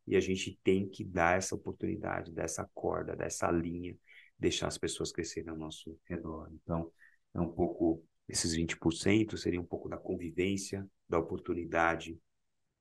[0.05, 3.95] e a gente tem que dar essa oportunidade, dessa corda, dessa linha,
[4.43, 6.49] deixar as pessoas crescerem ao nosso redor.
[6.51, 6.91] Então,
[7.33, 12.19] é um pouco, esses 20% seria um pouco da convivência, da oportunidade,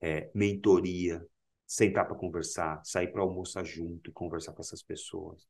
[0.00, 1.24] é, mentoria,
[1.64, 5.46] sentar para conversar, sair para almoçar junto e conversar com essas pessoas,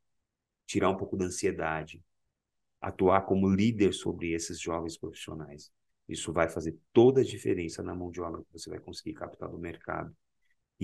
[0.67, 2.03] tirar um pouco da ansiedade,
[2.79, 5.73] atuar como líder sobre esses jovens profissionais.
[6.07, 9.49] Isso vai fazer toda a diferença na mão de obra que você vai conseguir captar
[9.49, 10.15] do mercado.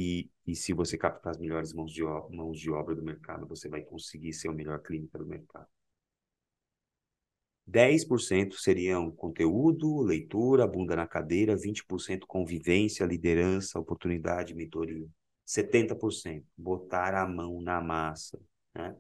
[0.01, 3.69] E, e se você captar as melhores mãos de, mãos de obra do mercado, você
[3.69, 5.67] vai conseguir ser o melhor clínica do mercado.
[7.67, 15.09] 10% seriam conteúdo, leitura, bunda na cadeira, 20% convivência, liderança, oportunidade, mentoria.
[15.45, 18.41] 70% botar a mão na massa.
[18.73, 18.97] Né?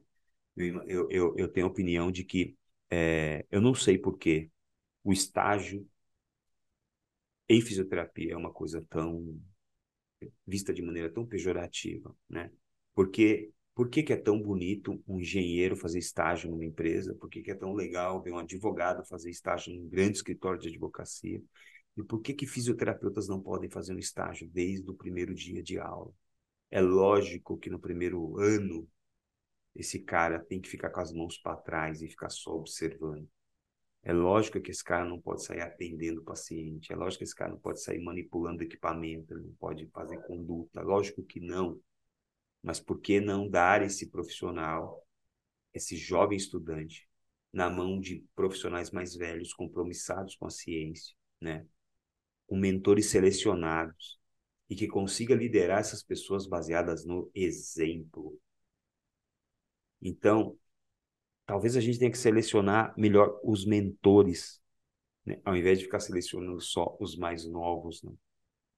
[0.57, 2.57] Eu, eu, eu tenho a opinião de que
[2.91, 4.51] é, eu não sei por que
[5.05, 5.89] o estágio
[7.49, 9.41] em fisioterapia é uma coisa tão
[10.47, 12.51] vista de maneira tão pejorativa, né?
[12.95, 17.15] Porque por que, que é tão bonito um engenheiro fazer estágio numa empresa?
[17.15, 20.69] Por que, que é tão legal ver um advogado fazer estágio num grande escritório de
[20.69, 21.41] advocacia?
[21.97, 25.79] E por que, que fisioterapeutas não podem fazer um estágio desde o primeiro dia de
[25.79, 26.13] aula?
[26.71, 28.89] É lógico que no primeiro ano
[29.75, 33.29] esse cara tem que ficar com as mãos para trás e ficar só observando.
[34.09, 37.35] É lógico que esse cara não pode sair atendendo o paciente, é lógico que esse
[37.35, 41.79] cara não pode sair manipulando equipamento, ele não pode fazer conduta, lógico que não.
[42.63, 45.07] Mas por que não dar esse profissional,
[45.75, 47.07] esse jovem estudante,
[47.53, 51.67] na mão de profissionais mais velhos, compromissados com a ciência, né?
[52.47, 54.19] com mentores selecionados,
[54.71, 58.41] e que consiga liderar essas pessoas baseadas no exemplo.
[60.01, 60.59] Então,
[61.49, 64.61] talvez a gente tenha que selecionar melhor os mentores,
[65.25, 65.41] né?
[65.43, 68.03] ao invés de ficar selecionando só os mais novos.
[68.03, 68.13] Né?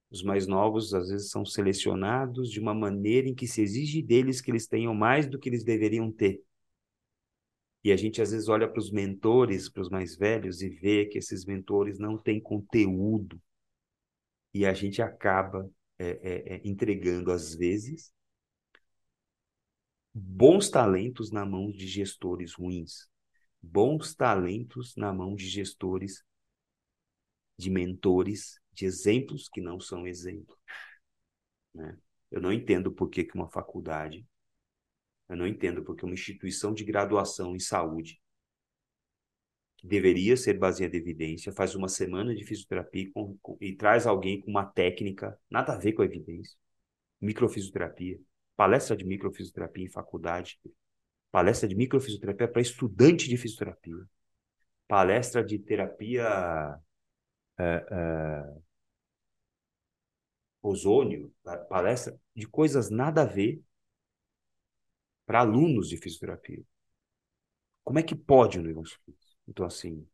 [0.09, 4.41] Os mais novos, às vezes, são selecionados de uma maneira em que se exige deles
[4.41, 6.41] que eles tenham mais do que eles deveriam ter.
[7.83, 11.07] E a gente, às vezes, olha para os mentores, para os mais velhos, e vê
[11.07, 13.41] que esses mentores não têm conteúdo.
[14.55, 15.69] E a gente acaba
[15.99, 18.13] é, é, entregando, às vezes,
[20.13, 23.09] bons talentos na mão de gestores ruins,
[23.63, 26.25] bons talentos na mão de gestores,
[27.57, 30.59] de mentores de exemplos que não são exemplos.
[31.75, 31.97] Né?
[32.31, 34.27] Eu não entendo por que, que uma faculdade,
[35.29, 38.21] eu não entendo porque uma instituição de graduação em saúde,
[39.77, 44.07] que deveria ser baseada em evidência, faz uma semana de fisioterapia com, com, e traz
[44.07, 46.57] alguém com uma técnica nada a ver com a evidência,
[47.21, 48.21] microfisioterapia,
[48.61, 50.61] palestra de microfisioterapia em faculdade,
[51.31, 54.07] palestra de microfisioterapia para estudante de fisioterapia,
[54.87, 56.79] palestra de terapia
[57.59, 58.61] é, é,
[60.61, 61.33] ozônio,
[61.71, 63.63] palestra de coisas nada a ver
[65.25, 66.63] para alunos de fisioterapia.
[67.83, 69.39] Como é que pode um negócio desse?
[69.49, 70.07] Então, assim,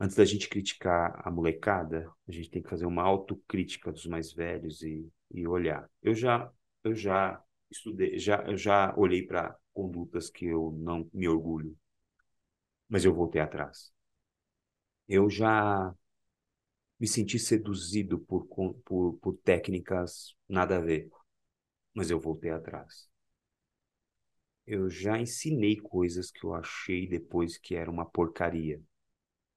[0.00, 4.32] antes da gente criticar a molecada, a gente tem que fazer uma autocrítica dos mais
[4.32, 5.90] velhos e, e olhar.
[6.02, 6.50] Eu já,
[6.84, 11.76] eu já estudei, já, eu já olhei para condutas que eu não me orgulho,
[12.88, 13.92] mas eu voltei atrás.
[15.08, 15.94] Eu já
[16.98, 18.46] me senti seduzido por,
[18.84, 21.10] por, por técnicas nada a ver,
[21.94, 23.08] mas eu voltei atrás.
[24.66, 28.80] Eu já ensinei coisas que eu achei depois que era uma porcaria.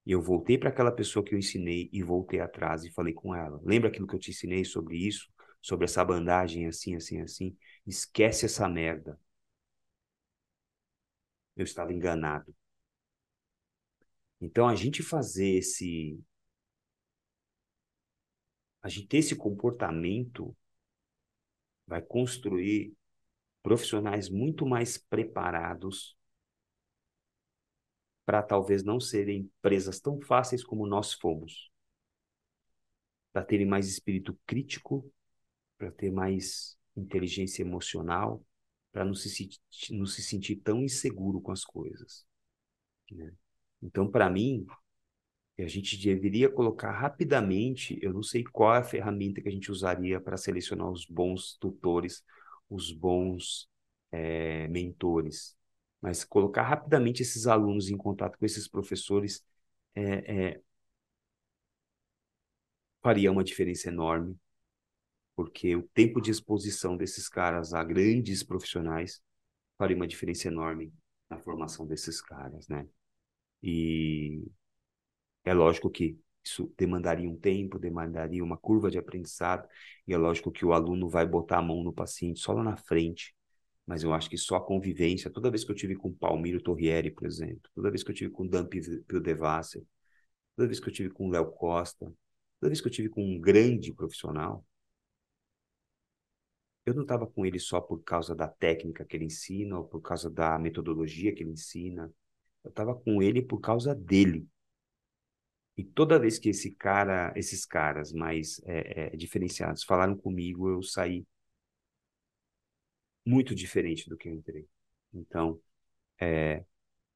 [0.06, 3.36] E eu voltei para aquela pessoa que eu ensinei e voltei atrás e falei com
[3.36, 5.30] ela: Lembra aquilo que eu te ensinei sobre isso?
[5.66, 7.58] Sobre essa bandagem assim, assim, assim?
[7.88, 9.20] Esquece essa merda.
[11.58, 12.56] Eu estava enganado.
[14.40, 16.20] Então, a gente fazer esse,
[18.84, 20.56] a gente ter esse comportamento
[21.88, 22.94] vai construir
[23.64, 26.16] profissionais muito mais preparados
[28.24, 31.72] para talvez não serem presas tão fáceis como nós fomos.
[33.34, 35.12] Para terem mais espírito crítico,
[35.78, 38.44] para ter mais inteligência emocional,
[38.92, 39.50] para não se,
[39.92, 42.26] não se sentir tão inseguro com as coisas.
[43.12, 43.34] Né?
[43.82, 44.66] Então, para mim,
[45.58, 49.72] a gente deveria colocar rapidamente, eu não sei qual é a ferramenta que a gente
[49.72, 52.24] usaria para selecionar os bons tutores,
[52.70, 53.70] os bons
[54.12, 55.56] é, mentores,
[56.02, 59.46] mas colocar rapidamente esses alunos em contato com esses professores
[59.96, 60.62] é, é,
[63.02, 64.38] faria uma diferença enorme,
[65.36, 69.22] porque o tempo de exposição desses caras a grandes profissionais
[69.78, 70.94] faria uma diferença enorme
[71.30, 72.88] na formação desses caras, né?
[73.64, 74.44] E
[75.44, 79.68] é lógico que isso demandaria um tempo, demandaria uma curva de aprendizado,
[80.08, 82.78] e é lógico que o aluno vai botar a mão no paciente só lá na
[82.78, 83.36] frente,
[83.88, 87.12] Mas eu acho que só a convivência, toda vez que eu tive com Palmiro Torrieri,
[87.12, 89.84] por exemplo, toda vez que eu tive com Dan Pildevasser,
[90.56, 92.06] toda vez que eu tive com Léo Costa,
[92.60, 94.66] toda vez que eu tive com um grande profissional,
[96.86, 100.02] eu não estava com ele só por causa da técnica que ele ensina ou por
[100.02, 102.14] causa da metodologia que ele ensina.
[102.64, 104.48] Eu estava com ele por causa dele.
[105.78, 110.82] E toda vez que esse cara, esses caras mais é, é, diferenciados falaram comigo, eu
[110.82, 111.26] saí
[113.26, 114.68] muito diferente do que eu entrei.
[115.14, 115.60] Então,
[116.20, 116.64] é,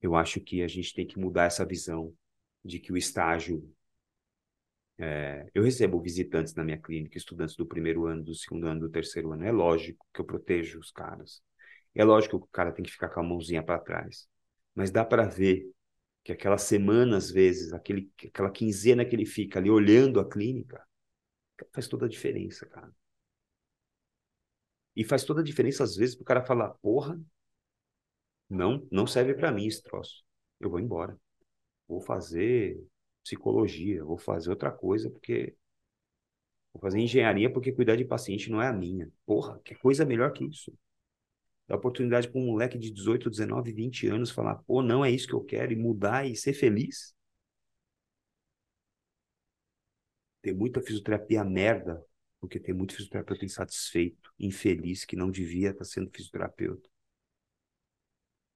[0.02, 2.14] eu acho que a gente tem que mudar essa visão
[2.64, 3.74] de que o estágio.
[5.02, 8.90] É, eu recebo visitantes na minha clínica, estudantes do primeiro ano, do segundo ano, do
[8.90, 9.46] terceiro ano.
[9.46, 11.42] É lógico que eu protejo os caras.
[11.96, 14.28] É lógico que o cara tem que ficar com a mãozinha para trás.
[14.76, 15.72] Mas dá para ver
[16.24, 20.86] que aquela semana, às vezes, aquele, aquela quinzena que ele fica ali olhando a clínica,
[21.74, 22.92] faz toda a diferença, cara.
[24.96, 27.20] E faz toda a diferença, às vezes, para o cara falar, porra,
[28.50, 30.24] não, não serve para mim esse troço.
[30.60, 31.18] Eu vou embora.
[31.88, 32.82] Vou fazer
[33.30, 35.56] psicologia, vou fazer outra coisa, porque
[36.74, 39.12] vou fazer engenharia porque cuidar de paciente não é a minha.
[39.26, 40.74] Porra, que coisa melhor que isso.
[41.68, 45.28] Dá oportunidade para um moleque de 18, 19, 20 anos falar, pô, não é isso
[45.28, 47.16] que eu quero, e mudar e ser feliz.
[50.42, 52.04] Tem muita fisioterapia merda
[52.40, 56.90] porque tem muito fisioterapeuta insatisfeito, infeliz, que não devia estar sendo fisioterapeuta.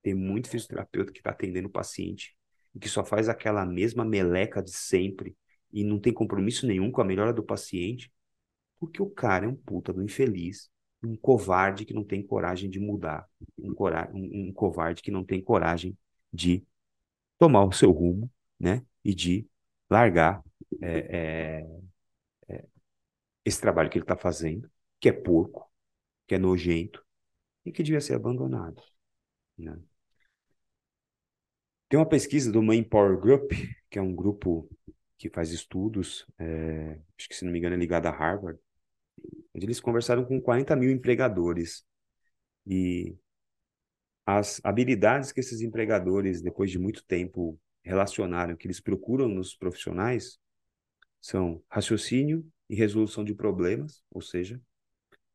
[0.02, 2.36] Tem muito fisioterapeuta que está atendendo o paciente
[2.76, 5.36] e que só faz aquela mesma meleca de sempre
[5.72, 8.12] e não tem compromisso nenhum com a melhora do paciente,
[8.80, 10.70] porque o cara é um puta do infeliz,
[11.04, 15.24] um covarde que não tem coragem de mudar, um, cora um, um covarde que não
[15.24, 15.98] tem coragem
[16.32, 16.64] de
[17.38, 19.46] tomar o seu rumo, né, e de
[19.90, 20.44] largar
[20.82, 21.66] é,
[22.48, 22.66] é,
[23.46, 24.70] esse trabalho que ele está fazendo,
[25.00, 25.70] que é porco,
[26.28, 27.06] que é nojento
[27.66, 28.82] e que devia ser abandonado.
[29.58, 29.78] Né?
[31.90, 33.52] Tem uma pesquisa do Main Power Group,
[33.90, 34.70] que é um grupo
[35.18, 38.60] que faz estudos, é, acho que se não me engano é ligado a Harvard,
[39.54, 41.86] onde eles conversaram com 40 mil empregadores.
[42.66, 43.16] E
[44.26, 50.40] as habilidades que esses empregadores, depois de muito tempo, relacionaram, que eles procuram nos profissionais,
[51.22, 54.60] são raciocínio, e resolução de problemas, ou seja,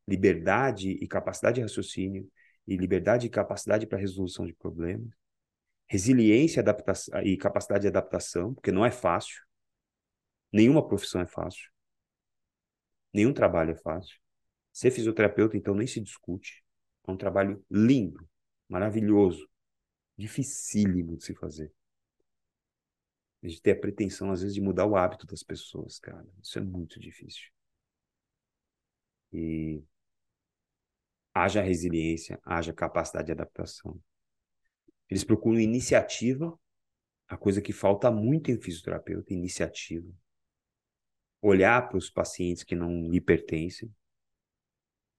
[0.07, 2.29] liberdade e capacidade de raciocínio
[2.67, 5.09] e liberdade e capacidade para resolução de problemas,
[5.89, 9.43] resiliência adaptação, e capacidade de adaptação, porque não é fácil.
[10.53, 11.70] Nenhuma profissão é fácil.
[13.12, 14.18] Nenhum trabalho é fácil.
[14.72, 16.64] Ser fisioterapeuta, então, nem se discute.
[17.07, 18.28] É um trabalho lindo,
[18.68, 19.49] maravilhoso,
[20.16, 21.72] dificílimo de se fazer.
[23.43, 26.26] A gente tem a pretensão, às vezes, de mudar o hábito das pessoas, cara.
[26.43, 27.51] Isso é muito difícil.
[29.32, 29.82] E
[31.32, 33.99] haja resiliência, haja capacidade de adaptação.
[35.11, 36.59] Eles procuram iniciativa,
[37.27, 40.09] a coisa que falta muito em fisioterapeuta, iniciativa.
[41.41, 43.95] Olhar para os pacientes que não lhe pertencem,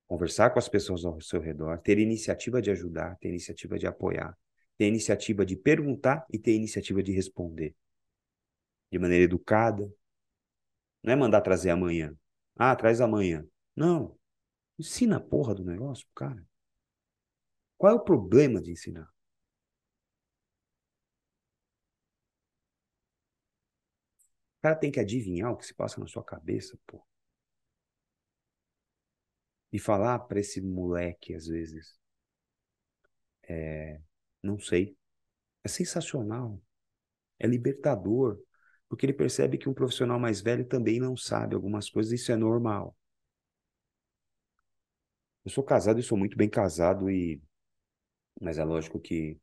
[0.07, 4.37] conversar com as pessoas ao seu redor, ter iniciativa de ajudar, ter iniciativa de apoiar,
[4.77, 7.75] ter iniciativa de perguntar e ter iniciativa de responder
[8.91, 9.91] de maneira educada.
[11.03, 12.15] Não é mandar trazer amanhã.
[12.55, 13.45] Ah, traz amanhã.
[13.75, 14.17] Não.
[14.77, 16.43] Ensina a porra do negócio, cara.
[17.77, 19.09] Qual é o problema de ensinar?
[24.59, 27.01] O cara tem que adivinhar o que se passa na sua cabeça, pô.
[29.71, 31.97] E falar para esse moleque, às vezes,
[33.47, 33.99] é,
[34.43, 34.95] não sei.
[35.63, 36.61] É sensacional.
[37.39, 38.39] É libertador
[38.89, 42.35] porque ele percebe que um profissional mais velho também não sabe algumas coisas, isso é
[42.35, 42.95] normal.
[45.43, 47.41] Eu sou casado e sou muito bem casado e
[48.41, 49.37] mas é lógico que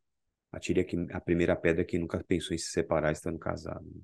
[0.52, 3.84] atire a primeira pedra que nunca pensou em se separar estando casado.
[3.84, 4.02] Né?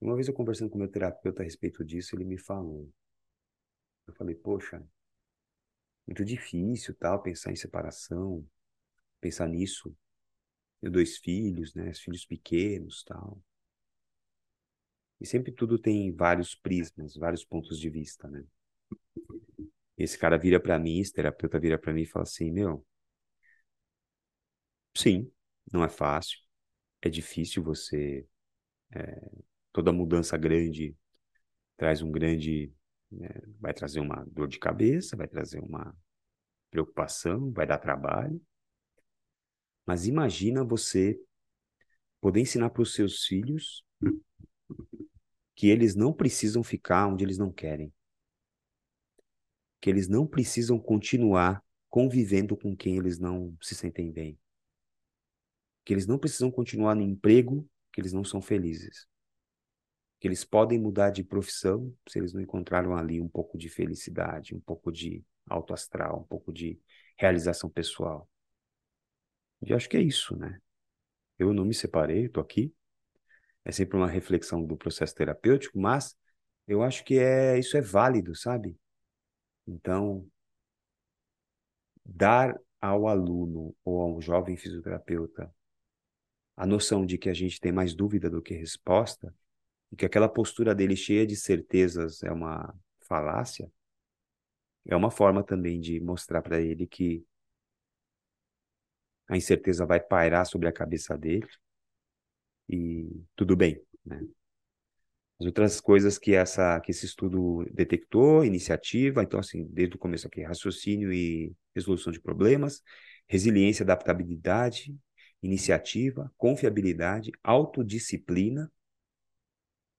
[0.00, 2.90] Uma vez eu conversando com meu terapeuta a respeito disso, ele me falou.
[4.04, 4.84] Eu falei, poxa,
[6.06, 8.44] muito difícil tal pensar em separação,
[9.20, 9.96] pensar nisso.
[10.80, 13.40] Tenho dois filhos, né, filhos pequenos, tal.
[15.20, 18.46] E sempre tudo tem vários prismas, vários pontos de vista, né?
[19.98, 22.82] Esse cara vira para mim, esse terapeuta vira para mim e fala assim: Meu,
[24.94, 25.30] sim,
[25.72, 26.38] não é fácil,
[27.02, 28.26] é difícil você.
[28.94, 29.30] É,
[29.76, 30.96] toda mudança grande
[31.76, 32.72] traz um grande.
[33.12, 33.28] Né,
[33.60, 35.94] vai trazer uma dor de cabeça, vai trazer uma
[36.70, 38.40] preocupação, vai dar trabalho.
[39.84, 41.20] Mas imagina você
[42.20, 43.84] poder ensinar para os seus filhos
[45.54, 47.92] que eles não precisam ficar onde eles não querem.
[49.80, 54.38] Que eles não precisam continuar convivendo com quem eles não se sentem bem.
[55.84, 59.06] Que eles não precisam continuar no emprego, que eles não são felizes.
[60.26, 64.60] Eles podem mudar de profissão se eles não encontraram ali um pouco de felicidade, um
[64.60, 66.80] pouco de alto astral, um pouco de
[67.16, 68.28] realização pessoal.
[69.62, 70.60] E acho que é isso, né?
[71.38, 72.74] Eu não me separei, estou aqui.
[73.64, 76.16] É sempre uma reflexão do processo terapêutico, mas
[76.66, 78.76] eu acho que é isso é válido, sabe?
[79.64, 80.28] Então,
[82.04, 85.54] dar ao aluno ou ao jovem fisioterapeuta
[86.56, 89.32] a noção de que a gente tem mais dúvida do que resposta
[89.96, 93.70] que aquela postura dele cheia de certezas é uma falácia,
[94.84, 97.24] é uma forma também de mostrar para ele que
[99.28, 101.46] a incerteza vai pairar sobre a cabeça dele
[102.68, 104.20] e tudo bem, né?
[105.38, 110.26] As outras coisas que essa que esse estudo detectou, iniciativa, então assim, desde o começo
[110.26, 112.82] aqui, raciocínio e resolução de problemas,
[113.26, 114.96] resiliência, adaptabilidade,
[115.42, 118.70] iniciativa, confiabilidade, autodisciplina.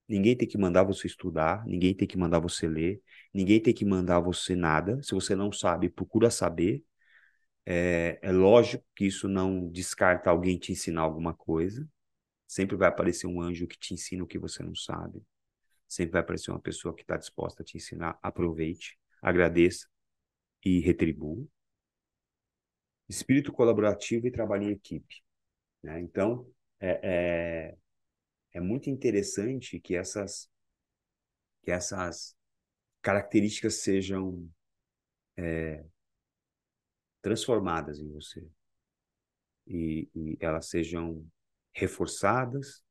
[0.08, 3.02] Ninguém tem que mandar você estudar, ninguém tem que mandar você ler,
[3.32, 5.02] ninguém tem que mandar você nada.
[5.02, 6.82] Se você não sabe, procura saber.
[7.66, 11.86] É, é lógico que isso não descarta alguém te ensinar alguma coisa.
[12.46, 15.22] Sempre vai aparecer um anjo que te ensina o que você não sabe.
[15.86, 18.18] Sempre vai aparecer uma pessoa que está disposta a te ensinar.
[18.22, 19.86] Aproveite, agradeça
[20.64, 21.46] e retribua.
[23.08, 25.22] Espírito colaborativo e trabalho em equipe.
[25.82, 26.00] Né?
[26.00, 26.46] Então,
[26.80, 27.76] é, é,
[28.52, 30.50] é muito interessante que essas,
[31.62, 32.36] que essas
[33.02, 34.48] características sejam
[35.36, 35.84] é,
[37.22, 38.46] transformadas em você
[39.66, 41.26] e, e elas sejam
[41.72, 42.82] reforçadas,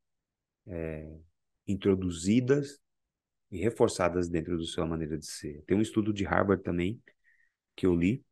[0.67, 1.11] é,
[1.67, 2.79] introduzidas
[3.51, 5.63] e reforçadas dentro da sua maneira de ser.
[5.63, 7.01] Tem um estudo de Harvard também
[7.75, 8.23] que eu li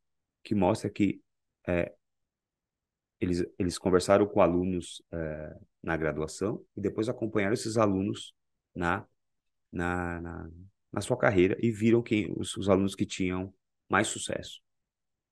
[0.44, 1.22] que mostra que
[1.68, 1.94] é,
[3.20, 8.34] eles, eles conversaram com alunos é, na graduação e depois acompanharam esses alunos
[8.74, 9.06] na,
[9.72, 10.50] na, na,
[10.92, 13.54] na sua carreira e viram quem os, os alunos que tinham
[13.90, 14.62] mais sucesso.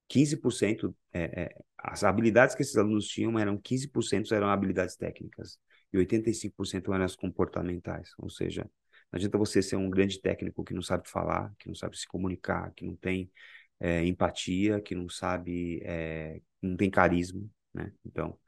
[0.08, 5.58] 15%, é, é, as habilidades que esses alunos tinham eram 15% eram habilidades técnicas
[5.92, 8.12] e 85% eram as comportamentais.
[8.20, 8.64] Ou seja,
[9.12, 12.08] não adianta você ser um grande técnico que não sabe falar, que não sabe se
[12.08, 13.32] comunicar, que não tem
[13.80, 17.94] é, empatia, que não sabe, é, não tem carisma, né?
[18.06, 18.40] Então,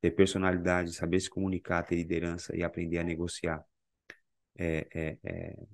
[0.00, 3.64] ter personalidade, saber se comunicar, ter liderança e aprender a negociar
[4.56, 5.66] é, é, é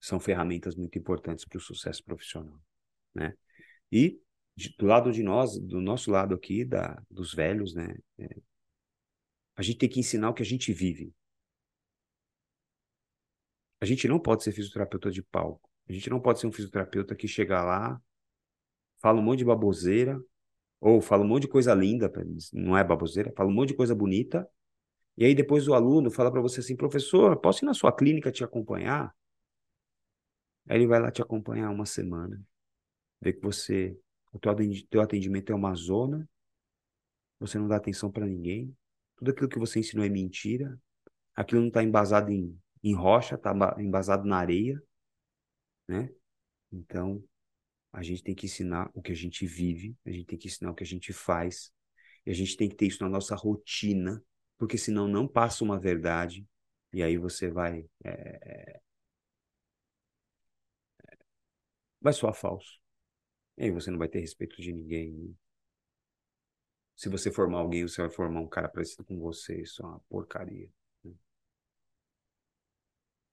[0.00, 2.60] são ferramentas muito importantes para o sucesso profissional,
[3.14, 3.34] né?
[3.90, 4.20] E
[4.56, 7.96] de, do lado de nós, do nosso lado aqui, da, dos velhos, né?
[8.18, 8.36] É,
[9.54, 11.14] a gente tem que ensinar o que a gente vive.
[13.80, 15.68] A gente não pode ser fisioterapeuta de palco.
[15.88, 18.00] A gente não pode ser um fisioterapeuta que chega lá,
[19.00, 20.20] fala um monte de baboseira,
[20.82, 22.12] ou fala um monte de coisa linda,
[22.52, 24.46] não é baboseira, fala um monte de coisa bonita,
[25.16, 28.32] e aí depois o aluno fala para você assim, professor, posso ir na sua clínica
[28.32, 29.14] te acompanhar?
[30.68, 32.42] Aí ele vai lá te acompanhar uma semana
[33.22, 33.96] vê que você,
[34.32, 36.28] o teu atendimento é uma zona,
[37.38, 38.76] você não dá atenção para ninguém,
[39.16, 40.76] tudo aquilo que você ensinou é mentira,
[41.32, 44.82] aquilo não está embasado em, em rocha, está embasado na areia,
[45.86, 46.10] né?
[46.72, 47.22] Então,
[47.92, 50.70] a gente tem que ensinar o que a gente vive, a gente tem que ensinar
[50.70, 51.72] o que a gente faz,
[52.24, 54.24] e a gente tem que ter isso na nossa rotina,
[54.56, 56.46] porque senão não passa uma verdade,
[56.92, 57.84] e aí você vai.
[58.04, 58.80] É,
[62.00, 62.80] vai soar falso.
[63.56, 65.36] E aí você não vai ter respeito de ninguém.
[66.96, 69.62] Se você formar alguém, você vai formar um cara parecido com você.
[69.62, 70.70] Isso é uma porcaria.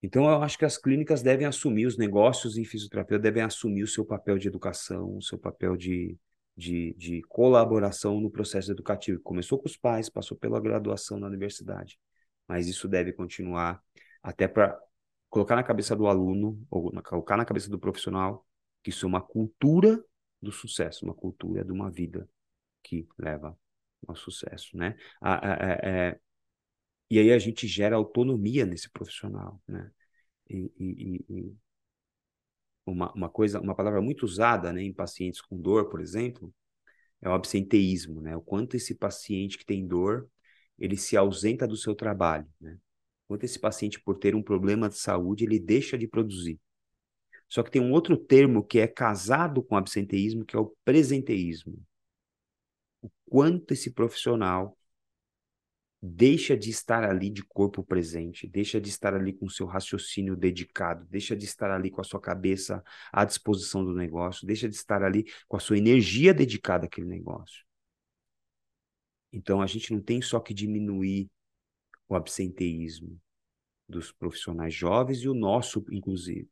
[0.02, 3.88] Então, eu acho que as clínicas devem assumir, os negócios em fisioterapia devem assumir o
[3.88, 6.18] seu papel de educação, o seu papel de,
[6.56, 9.20] de, de colaboração no processo educativo.
[9.22, 12.00] Começou com os pais, passou pela graduação na universidade,
[12.47, 13.82] mas isso deve continuar
[14.24, 14.80] até para
[15.30, 18.45] colocar na cabeça do aluno, ou colocar na cabeça do profissional,
[18.82, 20.04] que isso é uma cultura
[20.41, 22.28] do sucesso, uma cultura de uma vida
[22.82, 23.58] que leva
[24.08, 24.95] ao sucesso, né?
[25.22, 26.20] é,
[27.10, 29.91] e aí a gente gera autonomia nesse profissional, né?
[30.49, 31.55] E, e, e
[32.86, 36.53] uma, uma coisa, uma palavra muito usada, né, em pacientes com dor, por exemplo,
[37.22, 38.36] é o absenteísmo, né?
[38.36, 40.30] O quanto esse paciente que tem dor,
[40.78, 42.78] ele se ausenta do seu trabalho, né?
[43.28, 46.60] Quanto esse paciente, por ter um problema de saúde, ele deixa de produzir.
[47.47, 51.80] Só que tem um outro termo que é casado com absenteísmo, que é o presenteísmo.
[53.01, 54.78] O quanto esse profissional
[56.02, 60.36] deixa de estar ali de corpo presente, deixa de estar ali com o seu raciocínio
[60.36, 64.76] dedicado, deixa de estar ali com a sua cabeça à disposição do negócio, deixa de
[64.76, 67.66] estar ali com a sua energia dedicada àquele negócio.
[69.32, 71.30] Então a gente não tem só que diminuir
[72.08, 73.20] o absenteísmo
[73.88, 76.50] dos profissionais jovens e o nosso, inclusive.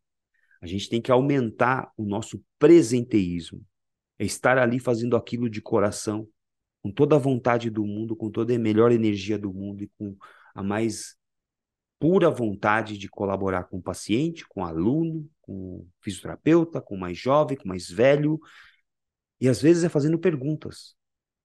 [0.61, 3.63] A gente tem que aumentar o nosso presenteísmo.
[4.19, 6.27] É estar ali fazendo aquilo de coração,
[6.87, 10.15] com toda a vontade do mundo, com toda a melhor energia do mundo e com
[10.55, 11.17] a mais
[11.99, 16.99] pura vontade de colaborar com o paciente, com o aluno, com o fisioterapeuta, com o
[16.99, 18.39] mais jovem, com o mais velho.
[19.41, 20.95] E às vezes é fazendo perguntas.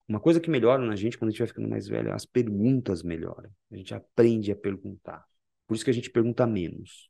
[0.07, 3.03] Uma coisa que melhora na gente quando a gente vai ficando mais velho, as perguntas
[3.03, 3.49] melhoram.
[3.71, 5.25] A gente aprende a perguntar.
[5.67, 7.09] Por isso que a gente pergunta menos.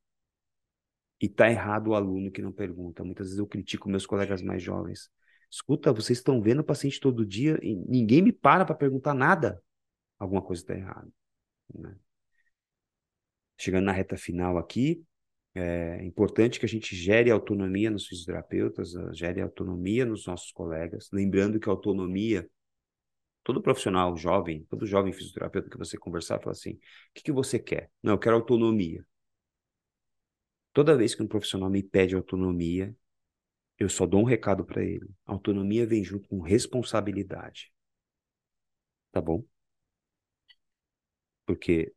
[1.22, 3.04] E tá errado o aluno que não pergunta.
[3.04, 5.10] Muitas vezes eu critico meus colegas mais jovens.
[5.54, 9.62] Escuta, vocês estão vendo o paciente todo dia e ninguém me para para perguntar nada.
[10.18, 11.08] Alguma coisa está errada.
[11.72, 11.96] Né?
[13.56, 15.06] Chegando na reta final aqui,
[15.54, 21.08] é importante que a gente gere autonomia nos fisioterapeutas, gere autonomia nos nossos colegas.
[21.14, 22.50] Lembrando que autonomia
[23.44, 26.80] todo profissional jovem, todo jovem fisioterapeuta que você conversar, fala assim: o
[27.14, 27.92] que, que você quer?
[28.02, 29.06] Não, eu quero autonomia.
[30.74, 32.96] Toda vez que um profissional me pede autonomia,
[33.78, 35.10] eu só dou um recado para ele.
[35.26, 37.72] Autonomia vem junto com responsabilidade.
[39.12, 39.44] Tá bom?
[41.46, 41.94] Porque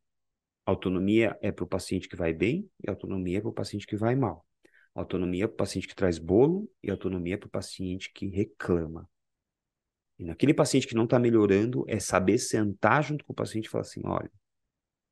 [0.64, 3.96] autonomia é para o paciente que vai bem e autonomia é para o paciente que
[3.96, 4.44] vai mal.
[4.94, 8.26] Autonomia é para o paciente que traz bolo e autonomia é para o paciente que
[8.26, 9.08] reclama.
[10.18, 13.68] E naquele paciente que não está melhorando, é saber sentar junto com o paciente e
[13.68, 14.32] falar assim: olha,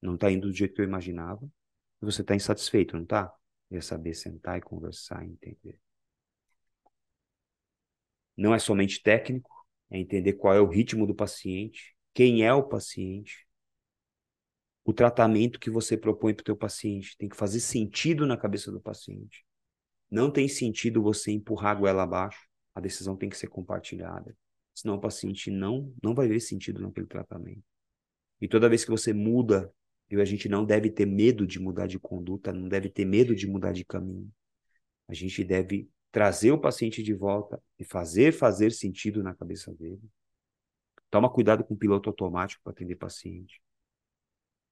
[0.00, 1.46] não está indo do jeito que eu imaginava,
[2.00, 3.32] você está insatisfeito, não está?
[3.70, 5.78] É saber sentar e conversar e entender.
[8.36, 9.50] Não é somente técnico,
[9.90, 13.46] é entender qual é o ritmo do paciente, quem é o paciente,
[14.84, 18.70] o tratamento que você propõe para o teu paciente tem que fazer sentido na cabeça
[18.70, 19.44] do paciente.
[20.10, 24.36] Não tem sentido você empurrar a goela abaixo, a decisão tem que ser compartilhada.
[24.74, 27.62] Senão o paciente não, não vai ver sentido naquele tratamento.
[28.40, 29.72] E toda vez que você muda,
[30.10, 33.34] e a gente não deve ter medo de mudar de conduta, não deve ter medo
[33.34, 34.30] de mudar de caminho.
[35.08, 40.00] A gente deve trazer o paciente de volta e fazer fazer sentido na cabeça dele.
[41.10, 43.60] Toma cuidado com o piloto automático para atender paciente.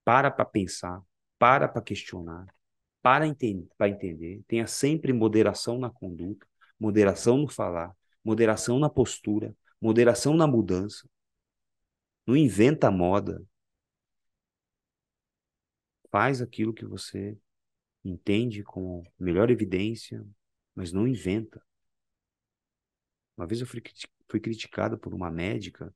[0.05, 1.03] Para para pensar,
[1.41, 2.47] para para questionar,
[3.03, 4.41] para entender, para entender.
[4.47, 6.47] Tenha sempre moderação na conduta,
[6.79, 7.93] moderação no falar,
[8.25, 11.11] moderação na postura, moderação na mudança.
[12.25, 13.45] Não inventa moda.
[16.09, 17.37] Faz aquilo que você
[18.05, 20.25] entende com melhor evidência,
[20.75, 21.63] mas não inventa.
[23.37, 23.83] Uma vez eu fui,
[24.29, 25.95] fui criticado por uma médica,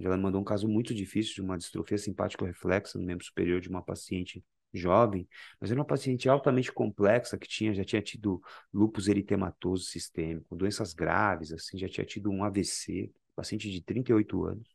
[0.00, 3.82] ela mandou um caso muito difícil de uma distrofia simpático-reflexa no membro superior de uma
[3.82, 5.28] paciente jovem,
[5.60, 8.42] mas era uma paciente altamente complexa que tinha já tinha tido
[8.72, 14.68] lúpus eritematoso sistêmico, doenças graves, assim, já tinha tido um AVC, paciente de 38 anos.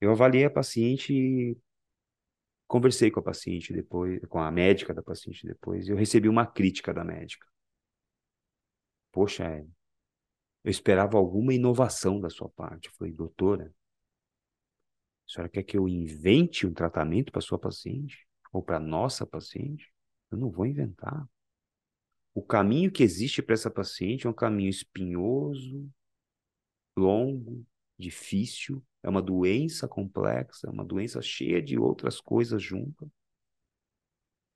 [0.00, 1.56] Eu avaliei a paciente
[2.68, 6.46] conversei com a paciente depois, com a médica da paciente depois, e eu recebi uma
[6.46, 7.46] crítica da médica.
[9.10, 9.66] Poxa,
[10.62, 12.88] eu esperava alguma inovação da sua parte.
[12.88, 13.74] Eu falei, doutora,
[15.26, 18.28] a senhora quer que eu invente um tratamento para sua paciente?
[18.52, 19.90] Ou para nossa paciente?
[20.30, 21.26] Eu não vou inventar.
[22.34, 25.90] O caminho que existe para essa paciente é um caminho espinhoso,
[26.96, 27.66] longo,
[27.98, 33.08] difícil, é uma doença complexa, é uma doença cheia de outras coisas juntas.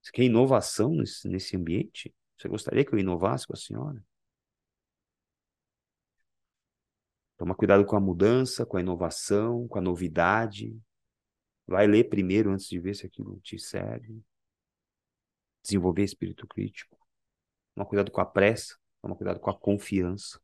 [0.02, 2.14] Você quer inovação nesse, nesse ambiente?
[2.36, 4.04] Você gostaria que eu inovasse com a senhora?
[7.38, 10.78] Toma cuidado com a mudança, com a inovação, com a novidade.
[11.66, 14.22] Vai ler primeiro antes de ver se aquilo te serve.
[15.62, 16.98] Desenvolver espírito crítico.
[17.74, 20.38] Toma cuidado com a pressa, toma cuidado com a confiança.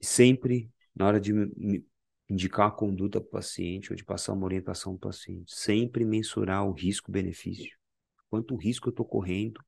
[0.00, 1.32] E sempre, na hora de
[2.28, 6.04] indicar a conduta para o paciente ou de passar uma orientação para o paciente, sempre
[6.04, 7.76] mensurar o risco-benefício.
[8.30, 9.62] Quanto risco eu estou correndo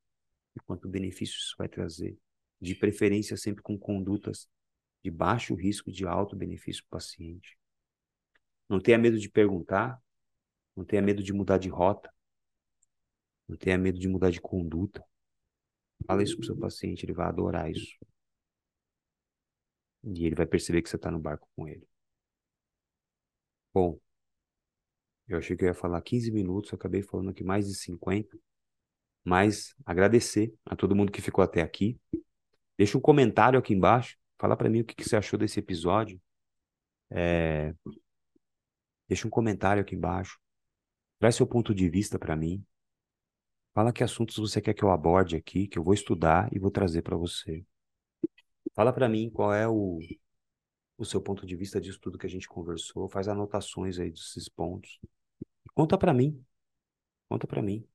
[0.57, 2.17] e quanto benefício isso vai trazer
[2.61, 4.49] de preferência sempre com condutas
[5.03, 7.59] de baixo risco de alto benefício para o paciente.
[8.69, 10.01] Não tenha medo de perguntar,
[10.75, 12.11] não tenha medo de mudar de rota,
[13.47, 15.05] não tenha medo de mudar de conduta.
[16.07, 17.99] Fala isso para o seu paciente, ele vai adorar isso.
[20.07, 21.87] E ele vai perceber que você está no barco com ele.
[23.73, 23.99] Bom,
[25.27, 28.39] eu achei que eu ia falar 15 minutos, acabei falando aqui mais de 50.
[29.25, 31.99] Mas agradecer a todo mundo que ficou até aqui.
[32.77, 34.19] Deixa um comentário aqui embaixo.
[34.39, 36.21] Fala para mim o que, que, você achou desse episódio.
[37.11, 37.75] É...
[39.09, 40.39] Deixa um comentário aqui embaixo.
[41.19, 42.63] Traz seu ponto de vista para mim.
[43.73, 46.71] Fala que assuntos você quer que eu aborde aqui, que eu vou estudar e vou
[46.71, 47.65] trazer para você.
[48.75, 49.99] Fala para mim qual é o,
[50.99, 53.09] o seu ponto de vista disso tudo que a gente conversou.
[53.09, 55.01] Faz anotações aí desses pontos.
[55.75, 56.45] Conta para mim.
[57.29, 57.87] Conta para mim.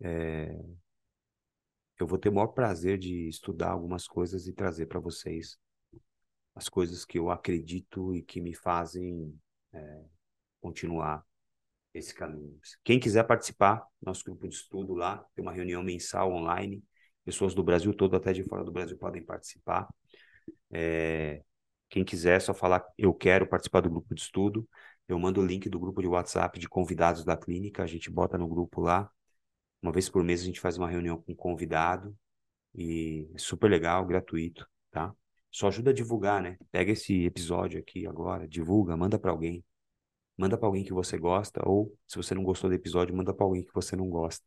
[0.00, 0.58] É...
[1.98, 5.58] Eu vou ter o maior prazer de estudar algumas coisas e trazer para vocês
[6.54, 9.34] as coisas que eu acredito e que me fazem
[9.72, 10.04] é,
[10.60, 11.24] continuar
[11.94, 12.58] esse caminho.
[12.84, 16.82] Quem quiser participar, nosso grupo de estudo lá, tem uma reunião mensal online,
[17.26, 19.88] pessoas do Brasil todo, até de fora do Brasil, podem participar.
[20.70, 21.42] É,
[21.90, 24.68] quem quiser, é só falar, eu quero participar do grupo de estudo,
[25.08, 28.38] eu mando o link do grupo de WhatsApp de convidados da clínica, a gente bota
[28.38, 29.10] no grupo lá.
[29.82, 32.16] Uma vez por mês a gente faz uma reunião com um convidado
[32.74, 35.14] e é super legal, gratuito, tá?
[35.50, 36.58] Só ajuda a divulgar, né?
[36.72, 39.64] Pega esse episódio aqui agora, divulga, manda para alguém.
[40.36, 43.46] Manda para alguém que você gosta ou se você não gostou do episódio, manda para
[43.46, 44.44] alguém que você não gosta.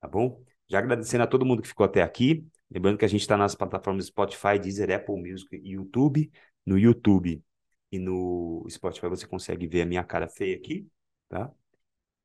[0.00, 0.44] Tá bom?
[0.68, 2.46] Já agradecendo a todo mundo que ficou até aqui.
[2.70, 6.30] Lembrando que a gente está nas plataformas Spotify, Deezer, Apple Music e YouTube.
[6.66, 7.42] No YouTube
[7.90, 10.86] e no Spotify você consegue ver a minha cara feia aqui,
[11.28, 11.50] tá?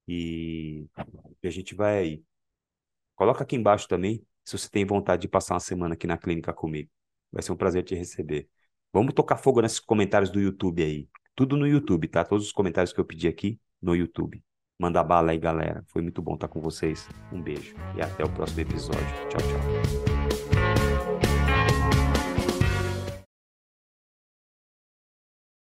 [0.07, 0.85] E,
[1.43, 2.21] a gente vai.
[3.15, 6.53] Coloca aqui embaixo também se você tem vontade de passar uma semana aqui na clínica
[6.53, 6.89] comigo.
[7.31, 8.49] Vai ser um prazer te receber.
[8.91, 11.07] Vamos tocar fogo nesses comentários do YouTube aí.
[11.35, 12.23] Tudo no YouTube, tá?
[12.23, 14.43] Todos os comentários que eu pedi aqui no YouTube.
[14.83, 15.81] Manda bala aí, galera.
[15.87, 17.07] Foi muito bom estar com vocês.
[17.31, 19.07] Um beijo e até o próximo episódio.
[19.29, 20.32] Tchau, tchau.